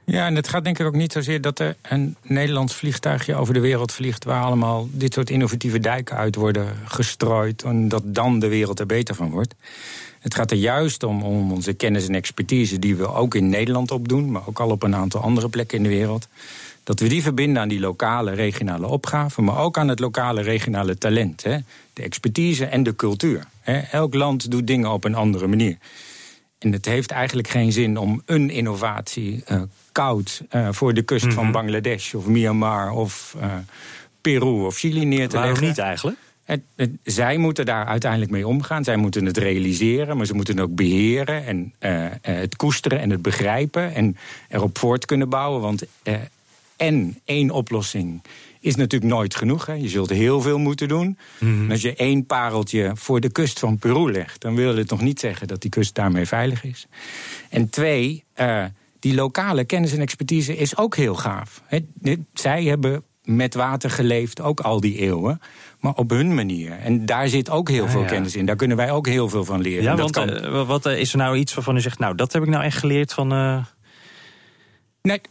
Ja, 0.06 0.26
en 0.26 0.36
het 0.36 0.48
gaat 0.48 0.64
denk 0.64 0.80
ik 0.80 0.86
ook 0.86 0.96
niet 0.96 1.12
zozeer 1.12 1.42
dat 1.42 1.60
er 1.60 1.76
een 1.82 2.16
Nederlands 2.22 2.76
vliegtuigje 2.76 3.36
over 3.36 3.54
de 3.54 3.60
wereld 3.60 3.92
vliegt... 3.92 4.24
waar 4.24 4.44
allemaal 4.44 4.88
dit 4.92 5.14
soort 5.14 5.30
innovatieve 5.30 5.80
dijken 5.80 6.16
uit 6.16 6.36
worden 6.36 6.76
gestrooid... 6.86 7.64
en 7.64 7.88
dat 7.88 8.04
dan 8.06 8.40
de 8.40 8.48
wereld 8.48 8.80
er 8.80 8.86
beter 8.86 9.16
van 9.16 9.30
wordt. 9.30 9.56
Het 10.20 10.36
gaat 10.36 10.52
er 10.52 10.58
juist 10.58 11.04
om, 11.04 11.24
om 11.24 11.52
onze 11.52 11.74
kennis 11.74 12.08
en 12.08 12.16
expertise... 12.16 12.80
die 12.80 12.96
we 12.96 13.14
ook 13.14 13.36
in 13.36 13.50
Nederland 13.50 13.92
opdoen, 13.92 14.32
maar 14.32 14.42
ook 14.48 14.60
al 14.60 14.70
op 14.70 14.84
een 14.84 14.96
aantal 14.96 15.22
andere 15.22 15.50
plekken 15.50 15.78
in 15.78 15.84
de 15.84 15.90
wereld... 15.90 16.28
dat 16.88 17.00
we 17.00 17.08
die 17.08 17.22
verbinden 17.22 17.62
aan 17.62 17.68
die 17.68 17.80
lokale, 17.80 18.32
regionale 18.32 18.88
opgaven... 18.88 19.44
maar 19.44 19.58
ook 19.58 19.78
aan 19.78 19.88
het 19.88 20.00
lokale, 20.00 20.42
regionale 20.42 20.98
talent. 20.98 21.44
Hè? 21.44 21.58
De 21.94 22.02
expertise 22.02 22.66
en 22.66 22.84
de 22.84 22.96
cultuur. 22.96 23.44
Hè? 23.62 23.78
Elk 23.80 24.14
land 24.14 24.52
doet 24.52 24.68
dingen 24.68 24.92
op 24.92 25.04
een 25.04 25.16
andere 25.16 25.48
manier. 25.48 25.78
En 26.60 26.72
het 26.72 26.86
heeft 26.86 27.12
eigenlijk 27.12 27.48
geen 27.48 27.72
zin 27.72 27.98
om 27.98 28.22
een 28.26 28.50
innovatie 28.50 29.42
eh, 29.46 29.62
koud 29.92 30.42
eh, 30.50 30.68
voor 30.72 30.94
de 30.94 31.02
kust 31.02 31.34
van 31.34 31.52
Bangladesh 31.52 32.14
of 32.14 32.26
Myanmar 32.26 32.92
of 32.92 33.36
eh, 33.40 33.54
Peru 34.22 34.66
of 34.66 34.78
Chili 34.78 35.06
neer 35.06 35.28
te 35.30 35.36
Waarom 35.36 35.52
leggen. 35.52 35.68
niet 35.68 35.78
eigenlijk? 35.78 36.18
Het, 36.44 36.62
het- 36.76 36.92
zij 37.04 37.38
moeten 37.38 37.66
daar 37.66 37.86
uiteindelijk 37.86 38.32
mee 38.32 38.48
omgaan. 38.48 38.84
Zij 38.84 38.98
moeten 38.98 39.26
het 39.26 39.38
realiseren, 39.38 40.18
maar 40.18 40.26
ze 40.26 40.34
moeten 40.34 40.56
het 40.58 40.64
ook 40.64 40.76
beheren 40.76 41.46
en 41.46 41.74
het 42.22 42.56
koesteren 42.56 43.00
en 43.00 43.10
het 43.10 43.22
begrijpen 43.22 43.94
en 43.94 44.18
erop 44.50 44.78
voort 44.78 45.06
kunnen 45.06 45.30
bouwen. 45.30 45.62
Want 45.62 45.84
en 46.78 47.20
één 47.26 47.50
oplossing 47.52 48.24
is 48.60 48.76
natuurlijk 48.76 49.12
nooit 49.12 49.36
genoeg. 49.36 49.66
Hè. 49.66 49.74
Je 49.74 49.90
zult 49.90 50.10
heel 50.10 50.42
veel 50.42 50.58
moeten 50.58 50.88
doen. 50.88 51.18
En 51.40 51.68
als 51.72 51.82
je 51.82 51.96
één 51.96 52.26
pareltje 52.26 52.92
voor 52.94 53.20
de 53.20 53.32
kust 53.32 53.60
van 53.60 53.78
Peru 53.78 54.12
legt, 54.12 54.42
dan 54.42 54.56
wil 54.56 54.76
het 54.76 54.90
nog 54.90 55.02
niet 55.02 55.20
zeggen 55.20 55.48
dat 55.48 55.62
die 55.62 55.70
kust 55.70 55.96
daarmee 55.96 56.26
veilig 56.26 56.64
is. 56.64 56.88
En 57.50 57.70
twee, 57.70 58.24
eh, 58.34 58.64
die 59.00 59.14
lokale 59.16 59.64
kennis 59.64 59.94
en 59.94 60.00
expertise 60.02 60.58
is 60.58 60.78
ook 60.78 60.96
heel 60.96 61.16
gaaf. 61.16 61.62
Zij 62.34 62.64
hebben 62.64 63.04
met 63.24 63.54
water 63.54 63.90
geleefd, 63.90 64.42
ook 64.42 64.60
al 64.60 64.80
die 64.80 64.98
eeuwen. 64.98 65.42
Maar 65.80 65.94
op 65.94 66.10
hun 66.10 66.34
manier. 66.36 66.72
En 66.72 67.06
daar 67.06 67.28
zit 67.28 67.50
ook 67.50 67.70
heel 67.70 67.84
Ah, 67.86 67.92
veel 67.92 68.02
ja. 68.02 68.08
kennis 68.08 68.36
in. 68.36 68.46
Daar 68.46 68.56
kunnen 68.56 68.78
wij 68.78 68.92
ook 68.92 69.08
heel 69.08 69.30
veel 69.30 69.46
van 69.46 69.62
leren. 69.62 69.84
Ja, 69.84 69.92
En 69.92 69.98
want 69.98 70.14
dat 70.14 70.26
kan... 70.26 70.36
eh, 70.54 70.68
wat 70.68 70.86
eh, 70.86 71.00
is 71.00 71.12
er 71.12 71.18
nou 71.18 71.38
iets 71.38 71.54
waarvan 71.54 71.76
u 71.76 71.82
zegt... 71.82 72.00
nou, 72.00 72.16
dat 72.16 72.34
heb 72.34 72.44
ik 72.44 72.50
nou 72.50 72.64
echt 72.64 72.78
geleerd 72.78 73.14
van... 73.14 73.28
Nee, 75.02 75.22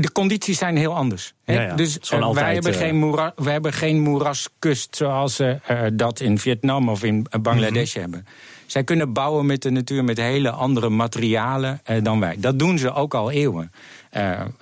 de 0.00 0.12
condities 0.12 0.58
zijn 0.58 0.76
heel 0.76 0.94
anders. 0.94 1.34
hè. 1.44 1.54
Ja, 1.54 1.60
ja. 1.60 1.74
Dus 1.74 1.98
eh, 1.98 2.20
altijd, 2.20 2.44
wij, 2.44 2.54
hebben 2.54 2.72
eh, 2.72 2.78
geen 2.78 3.10
wij 3.44 3.52
hebben 3.52 3.72
geen 3.72 4.00
moeraskust 4.00 4.96
zoals 4.96 5.34
ze 5.34 5.58
eh, 5.66 5.82
dat 5.92 6.20
in 6.20 6.38
Vietnam 6.38 6.88
of 6.88 7.02
in 7.02 7.26
Bangladesh 7.40 7.92
Mhm. 7.92 8.00
hebben. 8.00 8.26
Zij 8.66 8.84
kunnen 8.84 9.12
bouwen 9.12 9.46
met 9.46 9.62
de 9.62 9.70
natuur 9.70 10.04
met 10.04 10.16
hele 10.18 10.50
andere 10.50 10.88
materialen 10.88 11.80
dan 12.02 12.20
wij. 12.20 12.36
Dat 12.38 12.58
doen 12.58 12.78
ze 12.78 12.92
ook 12.92 13.14
al 13.14 13.30
eeuwen. 13.30 13.72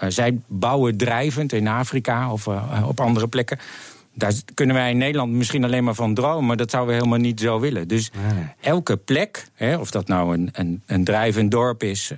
Zij 0.09 0.39
bouwen 0.47 0.97
drijvend 0.97 1.53
in 1.53 1.69
Afrika 1.69 2.33
of 2.33 2.49
op 2.87 3.01
andere 3.01 3.29
plekken. 3.29 3.59
Daar 4.15 4.33
kunnen 4.55 4.77
wij 4.77 4.91
in 4.91 4.99
Nederland 4.99 5.33
misschien 5.33 5.65
alleen 5.65 5.85
maar 5.85 5.95
van 5.95 6.15
dromen, 6.15 6.47
maar 6.47 6.57
dat 6.57 6.71
zouden 6.71 6.95
we 6.95 7.01
helemaal 7.01 7.21
niet 7.23 7.41
zo 7.41 7.61
willen. 7.61 7.89
Dus 7.89 8.11
elke 8.61 8.97
plek, 8.97 9.47
hè, 9.55 9.77
of 9.77 9.91
dat 9.91 10.09
nou 10.09 10.35
een, 10.35 10.49
een, 10.53 10.83
een 10.87 11.05
drijvend 11.05 11.51
dorp 11.51 11.83
is, 11.83 12.13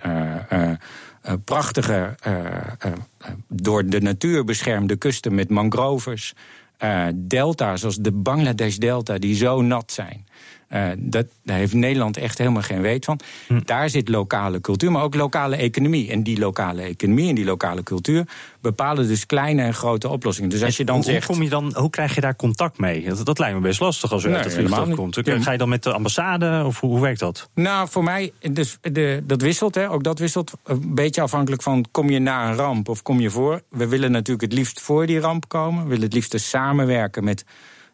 prachtige, 1.45 2.15
eh, 2.21 2.45
eh, 2.45 2.93
eh, 3.19 3.31
door 3.49 3.87
de 3.87 4.01
natuur 4.01 4.45
beschermde 4.45 4.97
kusten 4.97 5.35
met 5.35 5.51
mangrovers, 5.51 6.35
eh, 6.77 7.07
delta's 7.15 7.81
zoals 7.81 7.97
de 7.97 8.13
Bangladesh-delta, 8.13 9.19
die 9.19 9.35
zo 9.35 9.63
nat 9.63 9.93
zijn. 9.93 10.27
Eh, 10.75 10.89
dat, 10.99 11.27
daar 11.45 11.57
heeft 11.57 11.75
Nederland 11.75 12.17
echt 12.17 12.39
helemaal 12.39 12.63
geen 12.63 12.81
weet 12.81 13.05
van. 13.05 13.21
Daar 13.65 13.91
zit 13.91 14.09
lokale 14.09 14.61
cultuur, 14.61 14.93
maar 14.93 15.03
ook 15.03 15.15
lokale 15.15 15.57
economie. 15.57 16.11
En 16.11 16.23
die 16.23 16.39
lokale 16.39 16.83
economie 16.83 17.29
en 17.29 17.35
die 17.35 17.45
lokale 17.45 17.83
cultuur 17.83 18.25
bepalen 18.61 19.09
dus 19.09 19.27
kleine 19.27 19.63
en 19.63 19.75
grote 19.75 20.09
oplossingen. 20.09 20.51
Dus 20.51 20.63
als 20.63 20.77
je 20.77 20.85
dan 20.85 20.95
hoe, 20.95 21.05
zegt. 21.05 21.27
Hoe, 21.27 21.35
kom 21.35 21.45
je 21.45 21.51
dan, 21.51 21.75
hoe 21.77 21.91
krijg 21.91 22.15
je 22.15 22.21
daar 22.21 22.37
contact 22.37 22.79
mee? 22.79 23.05
Dat, 23.05 23.27
dat 23.27 23.39
lijkt 23.39 23.55
me 23.55 23.61
best 23.61 23.81
lastig 23.81 24.13
als 24.13 24.25
u 24.25 24.27
Nee, 24.27 24.37
uit 24.37 24.45
het 24.45 24.55
vliegtuig 24.55 24.95
komt. 24.95 25.21
Ja. 25.23 25.41
Ga 25.41 25.53
je 25.53 25.59
dan 25.59 25.69
met 25.69 25.83
de 25.83 25.93
ambassade 25.93 26.63
of 26.67 26.81
hoe, 26.81 26.91
hoe 26.91 27.01
werkt 27.01 27.21
dat? 27.21 27.51
Nou, 27.55 27.89
voor 27.89 28.05
mij, 28.05 28.33
dus 28.53 28.79
de, 28.81 29.23
dat 29.25 29.43
wisselt. 29.43 29.75
Hè. 29.75 29.91
Ook 29.91 30.05
dat 30.05 30.19
wisselt 30.19 30.53
een 30.65 30.95
beetje 30.95 31.21
afhankelijk 31.21 31.63
van... 31.63 31.85
kom 31.91 32.11
je 32.11 32.19
na 32.19 32.49
een 32.49 32.57
ramp 32.57 32.89
of 32.89 33.03
kom 33.03 33.21
je 33.21 33.31
voor? 33.31 33.63
We 33.71 33.89
willen 33.89 34.11
natuurlijk 34.11 34.43
het 34.43 34.53
liefst 34.53 34.81
voor 34.81 35.07
die 35.07 35.21
ramp 35.21 35.49
komen. 35.49 35.83
We 35.83 35.89
willen 35.89 36.05
het 36.05 36.15
liefst 36.15 36.41
samenwerken 36.41 37.25
met 37.25 37.45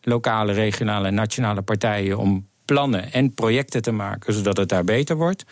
lokale, 0.03 0.53
regionale 0.53 1.07
en 1.07 1.15
nationale 1.15 1.63
partijen... 1.63 2.19
om 2.19 2.49
plannen 2.73 3.13
en 3.13 3.35
projecten 3.35 3.83
te 3.83 3.91
maken, 3.91 4.33
zodat 4.33 4.57
het 4.57 4.69
daar 4.69 4.85
beter 4.85 5.17
wordt. 5.17 5.45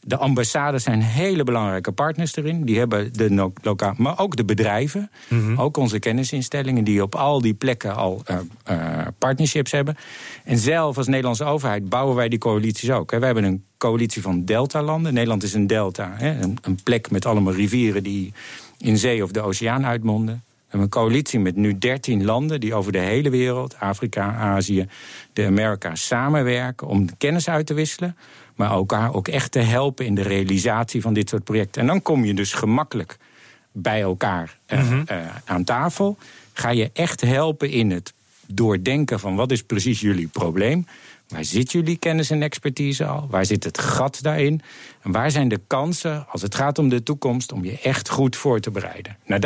De 0.00 0.16
ambassades 0.16 0.82
zijn 0.82 1.02
hele 1.02 1.44
belangrijke 1.44 1.92
partners 1.92 2.36
erin. 2.36 2.64
Die 2.64 2.78
hebben 2.78 3.12
de 3.12 3.50
lokaal, 3.62 3.94
maar 3.96 4.18
ook 4.18 4.36
de 4.36 4.44
bedrijven. 4.44 5.10
Mhm. 5.28 5.60
Ook 5.60 5.76
onze 5.76 5.98
kennisinstellingen 5.98 6.84
die 6.84 7.02
op 7.02 7.14
al 7.14 7.40
die 7.40 7.54
plekken 7.54 7.96
al 7.96 8.22
uh, 8.30 8.38
uh, 8.70 9.06
partnerships 9.18 9.70
hebben. 9.70 9.96
En 10.44 10.58
zelf 10.58 10.96
als 10.96 11.06
Nederlandse 11.06 11.44
overheid 11.44 11.88
bouwen 11.88 12.16
wij 12.16 12.28
die 12.28 12.38
coalities 12.38 12.90
ook. 12.90 13.10
We 13.10 13.24
hebben 13.24 13.44
een 13.44 13.64
coalitie 13.78 14.22
van 14.22 14.44
deltalanden. 14.44 15.14
Nederland 15.14 15.42
is 15.42 15.54
een 15.54 15.66
delta, 15.66 16.12
hè? 16.16 16.40
Een, 16.40 16.58
een 16.62 16.78
plek 16.82 17.10
met 17.10 17.26
allemaal 17.26 17.52
rivieren 17.52 18.02
die 18.02 18.32
in 18.78 18.98
zee 18.98 19.22
of 19.22 19.30
de 19.30 19.40
oceaan 19.40 19.86
uitmonden. 19.86 20.42
We 20.74 20.80
hebben 20.80 20.98
een 20.98 21.04
coalitie 21.04 21.40
met 21.40 21.56
nu 21.56 21.78
13 21.78 22.24
landen 22.24 22.60
die 22.60 22.74
over 22.74 22.92
de 22.92 22.98
hele 22.98 23.30
wereld, 23.30 23.76
Afrika, 23.78 24.34
Azië, 24.34 24.86
de 25.32 25.46
Amerika's, 25.46 26.06
samenwerken 26.06 26.86
om 26.86 27.16
kennis 27.16 27.48
uit 27.48 27.66
te 27.66 27.74
wisselen 27.74 28.16
maar 28.54 28.70
elkaar 28.70 29.14
ook 29.14 29.28
echt 29.28 29.52
te 29.52 29.58
helpen 29.58 30.06
in 30.06 30.14
de 30.14 30.22
realisatie 30.22 31.00
van 31.00 31.14
dit 31.14 31.28
soort 31.28 31.44
projecten. 31.44 31.80
En 31.80 31.86
dan 31.86 32.02
kom 32.02 32.24
je 32.24 32.34
dus 32.34 32.52
gemakkelijk 32.52 33.16
bij 33.72 34.00
elkaar 34.00 34.58
uh, 34.68 34.90
uh, 34.90 35.16
aan 35.44 35.64
tafel. 35.64 36.16
Ga 36.52 36.70
je 36.70 36.90
echt 36.92 37.20
helpen 37.20 37.70
in 37.70 37.90
het 37.90 38.12
doordenken 38.46 39.20
van 39.20 39.36
wat 39.36 39.50
is 39.50 39.62
precies 39.62 40.00
jullie 40.00 40.28
probleem. 40.28 40.86
Waar 41.28 41.44
zit 41.44 41.72
jullie 41.72 41.96
kennis 41.96 42.30
en 42.30 42.42
expertise 42.42 43.04
al? 43.04 43.26
Waar 43.30 43.46
zit 43.46 43.64
het 43.64 43.78
gat 43.78 44.18
daarin? 44.22 44.60
En 45.02 45.12
waar 45.12 45.30
zijn 45.30 45.48
de 45.48 45.60
kansen 45.66 46.26
als 46.28 46.42
het 46.42 46.54
gaat 46.54 46.78
om 46.78 46.88
de 46.88 47.02
toekomst 47.02 47.52
om 47.52 47.64
je 47.64 47.78
echt 47.82 48.08
goed 48.08 48.36
voor 48.36 48.60
te 48.60 48.70
bereiden? 48.70 49.16
Nou, 49.26 49.40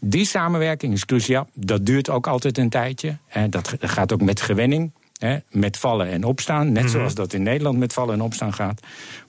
die 0.00 0.24
samenwerking 0.24 0.92
is 0.92 1.04
cruciaal. 1.04 1.48
Dat 1.54 1.86
duurt 1.86 2.10
ook 2.10 2.26
altijd 2.26 2.58
een 2.58 2.68
tijdje. 2.68 3.16
En 3.28 3.50
dat 3.50 3.74
gaat 3.80 4.12
ook 4.12 4.22
met 4.22 4.40
gewenning 4.40 4.92
met 5.50 5.76
vallen 5.76 6.10
en 6.10 6.24
opstaan. 6.24 6.72
Net 6.72 6.82
mhm. 6.82 6.92
zoals 6.92 7.14
dat 7.14 7.32
in 7.32 7.42
Nederland 7.42 7.78
met 7.78 7.92
vallen 7.92 8.14
en 8.14 8.20
opstaan 8.20 8.54
gaat. 8.54 8.80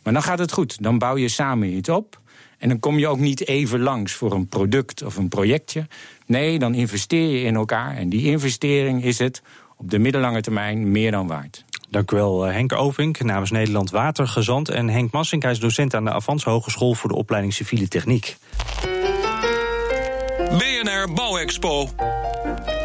Maar 0.03 0.13
dan 0.13 0.23
gaat 0.23 0.39
het 0.39 0.51
goed. 0.51 0.83
Dan 0.83 0.97
bouw 0.97 1.17
je 1.17 1.29
samen 1.29 1.75
iets 1.75 1.89
op. 1.89 2.19
En 2.57 2.69
dan 2.69 2.79
kom 2.79 2.99
je 2.99 3.07
ook 3.07 3.19
niet 3.19 3.47
even 3.47 3.79
langs 3.79 4.13
voor 4.13 4.31
een 4.31 4.47
product 4.47 5.03
of 5.03 5.15
een 5.15 5.27
projectje. 5.27 5.87
Nee, 6.25 6.59
dan 6.59 6.73
investeer 6.73 7.29
je 7.29 7.43
in 7.43 7.55
elkaar. 7.55 7.95
En 7.95 8.09
die 8.09 8.25
investering 8.25 9.03
is 9.03 9.19
het 9.19 9.41
op 9.77 9.89
de 9.89 9.99
middellange 9.99 10.41
termijn 10.41 10.91
meer 10.91 11.11
dan 11.11 11.27
waard. 11.27 11.65
Dank 11.89 12.11
u 12.11 12.15
wel, 12.15 12.47
eh, 12.47 12.53
Henk 12.53 12.73
Ovink, 12.73 13.23
namens 13.23 13.51
Nederland 13.51 13.89
Watergezant. 13.89 14.69
En 14.69 14.89
Henk 14.89 15.11
Massink, 15.11 15.41
hij 15.41 15.51
is 15.51 15.59
docent 15.59 15.93
aan 15.93 16.03
de 16.03 16.11
Avans 16.11 16.43
Hogeschool 16.43 16.93
voor 16.93 17.09
de 17.09 17.15
opleiding 17.15 17.53
Civiele 17.53 17.87
Techniek. 17.87 18.37
BNR 20.77 21.07
Bouwexpo. 21.07 22.76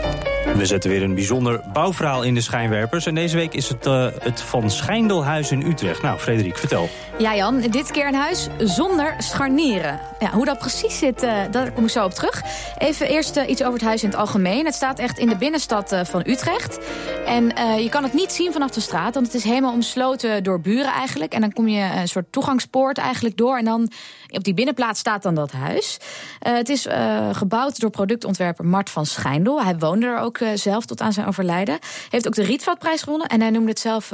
We 0.56 0.66
zetten 0.66 0.90
weer 0.90 1.02
een 1.02 1.14
bijzonder 1.14 1.60
bouwverhaal 1.72 2.22
in 2.22 2.34
de 2.34 2.40
schijnwerpers. 2.40 3.06
En 3.06 3.14
deze 3.14 3.36
week 3.36 3.54
is 3.54 3.68
het 3.68 3.86
uh, 3.86 4.06
het 4.18 4.40
Van 4.40 4.70
Schijndelhuis 4.70 5.50
in 5.50 5.66
Utrecht. 5.66 6.02
Nou, 6.02 6.18
Frederik, 6.18 6.58
vertel. 6.58 6.88
Ja, 7.18 7.36
Jan, 7.36 7.60
dit 7.60 7.90
keer 7.90 8.06
een 8.06 8.14
huis 8.14 8.48
zonder 8.58 9.14
scharnieren. 9.18 10.00
Ja, 10.18 10.30
hoe 10.30 10.44
dat 10.44 10.58
precies 10.58 10.98
zit, 10.98 11.22
uh, 11.22 11.32
daar 11.50 11.72
kom 11.72 11.84
ik 11.84 11.90
zo 11.90 12.04
op 12.04 12.12
terug. 12.12 12.42
Even 12.78 13.08
eerst 13.08 13.36
uh, 13.36 13.48
iets 13.48 13.62
over 13.62 13.72
het 13.72 13.82
huis 13.82 14.02
in 14.02 14.08
het 14.08 14.18
algemeen. 14.18 14.64
Het 14.64 14.74
staat 14.74 14.98
echt 14.98 15.18
in 15.18 15.28
de 15.28 15.36
binnenstad 15.36 15.96
van 16.02 16.22
Utrecht. 16.26 16.78
En 17.26 17.44
je 17.82 17.88
kan 17.90 18.02
het 18.02 18.12
niet 18.12 18.32
zien 18.32 18.52
vanaf 18.52 18.70
de 18.70 18.80
straat, 18.80 19.14
want 19.14 19.26
het 19.26 19.34
is 19.34 19.44
helemaal 19.44 19.72
omsloten 19.72 20.42
door 20.42 20.60
buren 20.60 20.92
eigenlijk. 20.92 21.32
En 21.32 21.40
dan 21.40 21.52
kom 21.52 21.68
je 21.68 21.90
een 21.96 22.08
soort 22.08 22.32
toegangspoort 22.32 22.98
eigenlijk 22.98 23.36
door. 23.36 23.58
En 23.58 23.64
dan 23.64 23.90
op 24.28 24.44
die 24.44 24.54
binnenplaats 24.54 25.00
staat 25.00 25.22
dan 25.22 25.34
dat 25.34 25.52
huis. 25.52 25.98
het 26.38 26.68
is 26.68 26.86
gebouwd 27.32 27.80
door 27.80 27.90
productontwerper 27.90 28.64
Mart 28.64 28.90
van 28.90 29.06
Schijndel. 29.06 29.62
Hij 29.62 29.78
woonde 29.78 30.06
er 30.06 30.18
ook 30.18 30.38
zelf 30.55 30.87
tot 30.87 31.00
aan 31.00 31.12
zijn 31.12 31.26
overlijden. 31.26 31.78
Heeft 32.09 32.26
ook 32.26 32.35
de 32.35 32.42
Rietvaldprijs 32.42 33.02
gewonnen. 33.02 33.28
En 33.28 33.40
hij 33.40 33.50
noemde 33.50 33.68
het 33.68 33.78
zelf 33.78 34.11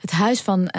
het 0.00 0.10
huis 0.10 0.40
van 0.40 0.70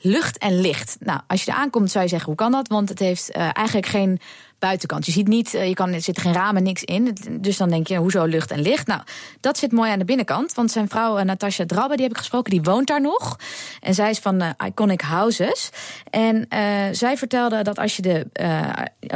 lucht 0.00 0.38
en 0.38 0.60
licht. 0.60 0.96
Nou, 1.00 1.20
als 1.26 1.44
je 1.44 1.50
er 1.50 1.56
aankomt 1.56 1.90
zou 1.90 2.04
je 2.04 2.10
zeggen, 2.10 2.28
hoe 2.28 2.36
kan 2.36 2.52
dat? 2.52 2.68
Want 2.68 2.88
het 2.88 2.98
heeft 2.98 3.36
uh, 3.36 3.42
eigenlijk 3.52 3.86
geen 3.86 4.20
buitenkant. 4.60 5.06
Je 5.06 5.12
ziet 5.12 5.28
niet, 5.28 5.54
eh, 5.54 5.68
je 5.68 5.74
kan, 5.74 5.92
er 5.92 6.00
zit 6.00 6.20
geen 6.20 6.32
ramen, 6.32 6.62
niks 6.62 6.84
in. 6.84 7.16
Dus 7.30 7.56
dan 7.56 7.68
denk 7.68 7.86
je, 7.86 7.96
hoezo 7.96 8.24
lucht 8.24 8.50
en 8.50 8.60
licht? 8.60 8.86
Nou, 8.86 9.00
dat 9.40 9.58
zit 9.58 9.72
mooi 9.72 9.90
aan 9.90 9.98
de 9.98 10.04
binnenkant. 10.04 10.54
Want 10.54 10.70
zijn 10.70 10.88
vrouw 10.88 11.18
uh, 11.18 11.24
Natasja 11.24 11.66
Drabbe, 11.66 11.94
die 11.94 12.02
heb 12.02 12.12
ik 12.12 12.18
gesproken, 12.18 12.50
die 12.50 12.62
woont 12.62 12.86
daar 12.86 13.00
nog. 13.00 13.36
En 13.80 13.94
zij 13.94 14.10
is 14.10 14.18
van 14.18 14.42
uh, 14.42 14.50
Iconic 14.66 15.00
Houses. 15.00 15.70
En 16.10 16.46
zij 16.92 17.16
vertelde 17.16 17.62
dat 17.62 17.78
als 17.78 17.96
je 17.96 18.02
de, 18.02 18.26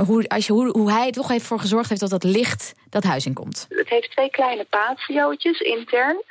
hoe, 0.07 0.29
als 0.29 0.47
je, 0.47 0.53
hoe, 0.53 0.69
hoe 0.79 0.91
hij 0.91 1.11
toch 1.11 1.29
heeft 1.29 1.45
voor 1.45 1.61
gezorgd 1.61 1.89
heeft 1.89 2.01
dat 2.01 2.11
dat 2.11 2.25
licht 2.25 2.75
dat 2.91 3.05
huis 3.05 3.27
in 3.27 3.35
komt. 3.35 3.67
Het 3.69 3.89
heeft 3.89 4.11
twee 4.11 4.31
kleine 4.31 4.65
patiootjes 4.65 5.61
intern. 5.61 6.23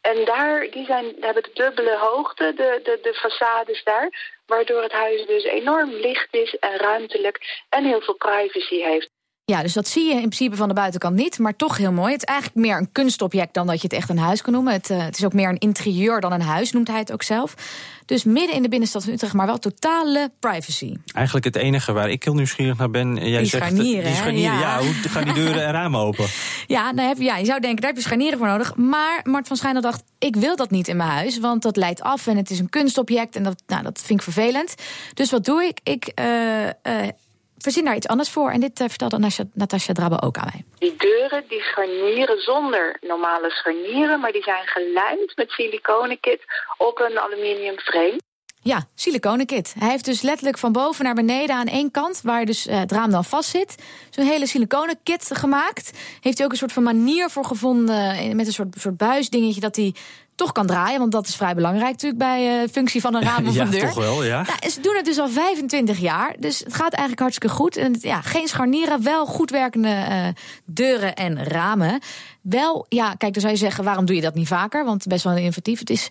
En 0.00 0.24
daar, 0.24 0.66
die 0.70 0.84
zijn, 0.84 1.04
hebben 1.20 1.42
de 1.42 1.50
dubbele 1.54 1.96
hoogte, 2.00 2.52
de, 2.56 2.80
de, 2.84 2.98
de 3.02 3.14
façades 3.14 3.82
daar. 3.84 4.37
Waardoor 4.48 4.82
het 4.82 4.92
huis 4.92 5.26
dus 5.26 5.44
enorm 5.44 5.90
licht 5.90 6.34
is 6.34 6.56
en 6.58 6.76
ruimtelijk 6.76 7.64
en 7.68 7.84
heel 7.84 8.00
veel 8.00 8.14
privacy 8.14 8.82
heeft. 8.82 9.10
Ja, 9.50 9.62
dus 9.62 9.72
dat 9.72 9.88
zie 9.88 10.04
je 10.04 10.12
in 10.12 10.18
principe 10.18 10.56
van 10.56 10.68
de 10.68 10.74
buitenkant 10.74 11.16
niet, 11.16 11.38
maar 11.38 11.56
toch 11.56 11.76
heel 11.76 11.92
mooi. 11.92 12.12
Het 12.12 12.22
is 12.22 12.28
eigenlijk 12.28 12.66
meer 12.66 12.76
een 12.76 12.92
kunstobject 12.92 13.54
dan 13.54 13.66
dat 13.66 13.76
je 13.76 13.82
het 13.82 13.92
echt 13.92 14.08
een 14.08 14.18
huis 14.18 14.42
kan 14.42 14.52
noemen. 14.52 14.72
Het, 14.72 14.90
uh, 14.90 15.04
het 15.04 15.18
is 15.18 15.24
ook 15.24 15.32
meer 15.32 15.48
een 15.48 15.58
interieur 15.58 16.20
dan 16.20 16.32
een 16.32 16.40
huis, 16.40 16.72
noemt 16.72 16.88
hij 16.88 16.98
het 16.98 17.12
ook 17.12 17.22
zelf. 17.22 17.54
Dus 18.06 18.24
midden 18.24 18.54
in 18.54 18.62
de 18.62 18.68
binnenstad 18.68 19.04
van 19.04 19.12
Utrecht, 19.12 19.32
maar 19.32 19.46
wel 19.46 19.58
totale 19.58 20.30
privacy. 20.40 20.94
Eigenlijk 21.14 21.46
het 21.46 21.56
enige 21.56 21.92
waar 21.92 22.10
ik 22.10 22.24
heel 22.24 22.34
nieuwsgierig 22.34 22.76
naar 22.76 22.90
ben. 22.90 23.14
Jij 23.14 23.38
die 23.38 23.48
zegt, 23.48 23.64
scharnieren. 23.64 24.04
Die 24.04 24.14
scharnieren, 24.14 24.58
ja. 24.58 24.78
ja. 24.78 24.78
Hoe 24.78 24.94
gaan 24.94 25.24
die 25.24 25.32
deuren 25.32 25.66
en 25.66 25.72
ramen 25.72 26.00
open? 26.00 26.26
Ja, 26.66 26.92
nou 26.92 27.08
heb, 27.08 27.18
ja, 27.18 27.36
je 27.36 27.44
zou 27.44 27.60
denken, 27.60 27.80
daar 27.80 27.90
heb 27.90 27.98
je 27.98 28.04
scharnieren 28.04 28.38
voor 28.38 28.46
nodig. 28.46 28.76
Maar 28.76 29.20
Mart 29.24 29.46
van 29.46 29.56
Schijnel 29.56 29.82
dacht, 29.82 30.02
ik 30.18 30.36
wil 30.36 30.56
dat 30.56 30.70
niet 30.70 30.88
in 30.88 30.96
mijn 30.96 31.10
huis. 31.10 31.38
Want 31.38 31.62
dat 31.62 31.76
leidt 31.76 32.00
af 32.00 32.26
en 32.26 32.36
het 32.36 32.50
is 32.50 32.58
een 32.58 32.68
kunstobject. 32.68 33.36
En 33.36 33.42
dat, 33.42 33.62
nou, 33.66 33.82
dat 33.82 34.00
vind 34.04 34.18
ik 34.18 34.32
vervelend. 34.32 34.74
Dus 35.14 35.30
wat 35.30 35.44
doe 35.44 35.64
ik? 35.64 35.80
Ik... 35.82 36.12
Uh, 36.20 36.64
uh, 36.64 37.08
verzin 37.58 37.84
daar 37.84 37.96
iets 37.96 38.08
anders 38.08 38.30
voor. 38.30 38.50
En 38.50 38.60
dit 38.60 38.80
uh, 38.80 38.88
vertelde 38.88 39.48
Natasja 39.54 39.92
Drabbe 39.92 40.22
ook 40.22 40.36
aan 40.36 40.48
mij. 40.52 40.64
Die 40.78 40.96
deuren 40.96 41.44
die 41.48 41.62
scharnieren 41.62 42.40
zonder 42.40 42.96
normale 43.00 43.50
scharnieren... 43.50 44.20
maar 44.20 44.32
die 44.32 44.42
zijn 44.42 44.66
gelijmd 44.66 45.32
met 45.36 45.50
siliconenkit 45.50 46.42
op 46.76 47.00
een 47.00 47.18
aluminium 47.18 47.78
frame. 47.78 48.18
Ja, 48.62 48.86
siliconenkit. 48.94 49.74
Hij 49.78 49.88
heeft 49.88 50.04
dus 50.04 50.22
letterlijk 50.22 50.58
van 50.58 50.72
boven 50.72 51.04
naar 51.04 51.14
beneden 51.14 51.56
aan 51.56 51.66
één 51.66 51.90
kant... 51.90 52.20
waar 52.22 52.44
dus 52.44 52.66
uh, 52.66 52.78
het 52.78 52.92
raam 52.92 53.10
dan 53.10 53.24
vast 53.24 53.50
zit, 53.50 53.74
zo'n 54.10 54.24
hele 54.24 54.46
siliconenkit 54.46 55.30
gemaakt. 55.32 55.90
Heeft 56.20 56.36
hij 56.36 56.46
ook 56.46 56.52
een 56.52 56.58
soort 56.58 56.72
van 56.72 56.82
manier 56.82 57.30
voor 57.30 57.44
gevonden... 57.44 58.10
Eh, 58.10 58.34
met 58.34 58.46
een 58.46 58.52
soort, 58.52 58.74
soort 58.78 58.96
buisdingetje 58.96 59.60
dat 59.60 59.76
hij 59.76 59.94
toch 60.38 60.52
kan 60.52 60.66
draaien. 60.66 60.98
Want 60.98 61.12
dat 61.12 61.26
is 61.26 61.36
vrij 61.36 61.54
belangrijk 61.54 61.90
natuurlijk 61.90 62.20
bij 62.20 62.62
uh, 62.62 62.68
functie 62.68 63.00
van 63.00 63.14
een 63.14 63.22
raam 63.22 63.46
of 63.48 63.54
ja, 63.54 63.62
een 63.62 63.70
deur. 63.70 63.80
toch 63.80 63.94
wel, 63.94 64.24
ja. 64.24 64.42
Nou, 64.42 64.70
ze 64.70 64.80
doen 64.80 64.96
het 64.96 65.04
dus 65.04 65.18
al 65.18 65.28
25 65.28 65.98
jaar. 65.98 66.34
Dus 66.38 66.58
het 66.58 66.74
gaat 66.74 66.92
eigenlijk 66.92 67.20
hartstikke 67.20 67.54
goed. 67.54 67.76
En 67.76 67.96
ja, 68.00 68.20
geen 68.20 68.48
scharnieren, 68.48 69.02
wel 69.02 69.26
goed 69.26 69.50
werkende 69.50 69.88
uh, 69.88 70.26
deuren 70.64 71.14
en 71.14 71.44
ramen. 71.44 72.00
Wel, 72.40 72.86
ja, 72.88 73.14
kijk, 73.14 73.32
dan 73.32 73.40
zou 73.42 73.52
je 73.52 73.58
zeggen, 73.58 73.84
waarom 73.84 74.04
doe 74.04 74.16
je 74.16 74.22
dat 74.22 74.34
niet 74.34 74.48
vaker? 74.48 74.84
Want 74.84 75.06
best 75.06 75.24
wel 75.24 75.36
inventief. 75.36 75.78
Het 75.78 75.90
is 75.90 76.08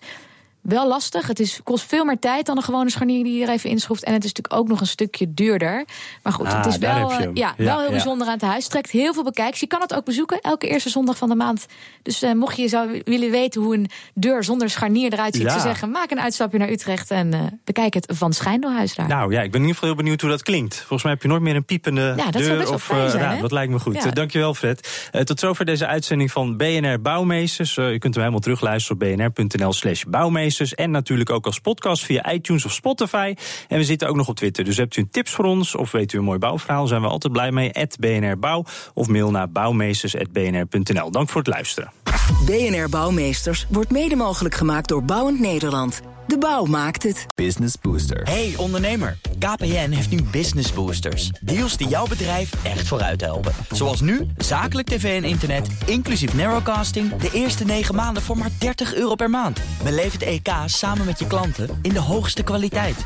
wel 0.68 0.88
lastig. 0.88 1.26
Het 1.26 1.40
is, 1.40 1.60
kost 1.64 1.84
veel 1.84 2.04
meer 2.04 2.18
tijd 2.18 2.46
dan 2.46 2.56
een 2.56 2.62
gewone 2.62 2.90
scharnier 2.90 3.24
die 3.24 3.38
je 3.38 3.44
er 3.44 3.52
even 3.52 3.70
inschroeft. 3.70 4.04
En 4.04 4.12
het 4.12 4.24
is 4.24 4.32
natuurlijk 4.32 4.62
ook 4.62 4.68
nog 4.68 4.80
een 4.80 4.86
stukje 4.86 5.34
duurder. 5.34 5.84
Maar 6.22 6.32
goed, 6.32 6.46
ah, 6.46 6.56
het 6.56 6.66
is 6.66 6.78
wel, 6.78 7.12
uh, 7.12 7.18
ja, 7.18 7.28
ja, 7.34 7.54
wel 7.56 7.80
heel 7.80 7.90
bijzonder 7.90 8.26
aan 8.26 8.32
het 8.32 8.42
huis. 8.42 8.66
Trekt 8.68 8.90
heel 8.90 9.14
veel 9.14 9.22
bekijks. 9.22 9.60
Je 9.60 9.66
kan 9.66 9.80
het 9.80 9.94
ook 9.94 10.04
bezoeken 10.04 10.40
elke 10.40 10.68
eerste 10.68 10.88
zondag 10.88 11.16
van 11.16 11.28
de 11.28 11.34
maand. 11.34 11.66
Dus 12.02 12.22
uh, 12.22 12.32
mocht 12.32 12.56
je 12.56 12.68
zou 12.68 13.02
willen 13.04 13.30
weten 13.30 13.62
hoe 13.62 13.74
een 13.74 13.90
deur 14.14 14.44
zonder 14.44 14.70
scharnier 14.70 15.12
eruit 15.12 15.34
ziet, 15.34 15.48
te 15.48 15.60
zeggen, 15.60 15.90
maak 15.90 16.10
een 16.10 16.20
uitstapje 16.20 16.58
naar 16.58 16.68
Utrecht 16.68 17.10
en 17.10 17.34
uh, 17.34 17.40
bekijk 17.64 17.94
het 17.94 18.12
van 18.16 18.32
Schijndelhuis 18.32 18.94
daar. 18.94 19.08
Nou 19.08 19.32
ja, 19.32 19.42
ik 19.42 19.50
ben 19.50 19.60
in 19.60 19.66
ieder 19.66 19.74
geval 19.74 19.88
heel 19.88 19.98
benieuwd 19.98 20.20
hoe 20.20 20.30
dat 20.30 20.42
klinkt. 20.42 20.76
Volgens 20.76 21.02
mij 21.02 21.12
heb 21.12 21.22
je 21.22 21.28
nooit 21.28 21.42
meer 21.42 21.56
een 21.56 21.64
piepende 21.64 22.14
ja, 22.16 22.30
dat 22.30 22.42
deur 22.42 22.58
best 22.58 22.72
of 22.72 22.84
zijn, 22.84 23.10
raam. 23.10 23.40
Dat 23.40 23.52
lijkt 23.52 23.72
me 23.72 23.78
goed. 23.78 24.14
dankjewel, 24.14 24.54
Fred. 24.54 25.10
tot 25.24 25.40
zover 25.40 25.64
deze 25.64 25.86
uitzending 25.86 26.32
van 26.32 26.56
BNR 26.56 27.00
Bouwmeesters. 27.00 27.76
u 27.76 27.98
kunt 27.98 28.02
hem 28.02 28.22
helemaal 28.22 28.40
terugluisteren 28.40 29.02
op 29.02 29.34
bnr.nl/slash 29.34 30.02
bouwmeesters 30.04 30.57
en 30.60 30.90
natuurlijk 30.90 31.30
ook 31.30 31.46
als 31.46 31.58
podcast 31.58 32.04
via 32.04 32.32
iTunes 32.32 32.64
of 32.64 32.72
Spotify. 32.72 33.34
En 33.68 33.78
we 33.78 33.84
zitten 33.84 34.08
ook 34.08 34.16
nog 34.16 34.28
op 34.28 34.36
Twitter. 34.36 34.64
Dus 34.64 34.76
hebt 34.76 34.96
u 34.96 35.08
tips 35.10 35.30
voor 35.30 35.44
ons 35.44 35.74
of 35.74 35.92
weet 35.92 36.12
u 36.12 36.18
een 36.18 36.24
mooi 36.24 36.38
bouwverhaal, 36.38 36.86
zijn 36.86 37.00
we 37.00 37.08
altijd 37.08 37.32
blij 37.32 37.52
mee. 37.52 37.72
BNR 37.98 38.38
Bouw 38.38 38.64
of 38.94 39.08
mail 39.08 39.30
naar 39.30 39.50
bouwmeesters.bnr.nl. 39.50 41.10
Dank 41.10 41.28
voor 41.28 41.40
het 41.40 41.50
luisteren. 41.50 42.17
BNR 42.46 42.88
Bouwmeesters 42.88 43.66
wordt 43.70 43.90
mede 43.90 44.16
mogelijk 44.16 44.54
gemaakt 44.54 44.88
door 44.88 45.04
Bouwend 45.04 45.40
Nederland. 45.40 46.00
De 46.26 46.38
bouw 46.38 46.64
maakt 46.64 47.02
het. 47.02 47.26
Business 47.34 47.74
Booster. 47.80 48.22
Hey 48.22 48.54
ondernemer, 48.56 49.18
KPN 49.38 49.90
heeft 49.90 50.10
nu 50.10 50.22
Business 50.22 50.72
Boosters. 50.72 51.28
Deals 51.40 51.76
die 51.76 51.88
jouw 51.88 52.06
bedrijf 52.06 52.64
echt 52.64 52.88
vooruit 52.88 53.20
helpen. 53.20 53.52
Zoals 53.70 54.00
nu, 54.00 54.26
zakelijk 54.36 54.88
tv 54.88 55.22
en 55.22 55.28
internet, 55.28 55.68
inclusief 55.86 56.34
narrowcasting... 56.34 57.16
de 57.16 57.30
eerste 57.32 57.64
9 57.64 57.94
maanden 57.94 58.22
voor 58.22 58.38
maar 58.38 58.50
30 58.58 58.94
euro 58.94 59.14
per 59.14 59.30
maand. 59.30 59.60
Beleef 59.82 60.12
het 60.12 60.22
EK 60.22 60.48
samen 60.66 61.06
met 61.06 61.18
je 61.18 61.26
klanten 61.26 61.78
in 61.82 61.92
de 61.92 62.00
hoogste 62.00 62.42
kwaliteit. 62.42 63.04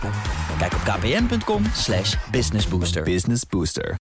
Kijk 0.58 0.72
op 0.72 0.80
kpn.com 0.80 1.62
businessbooster. 2.30 3.02
Business 3.02 3.42
Booster. 3.48 3.96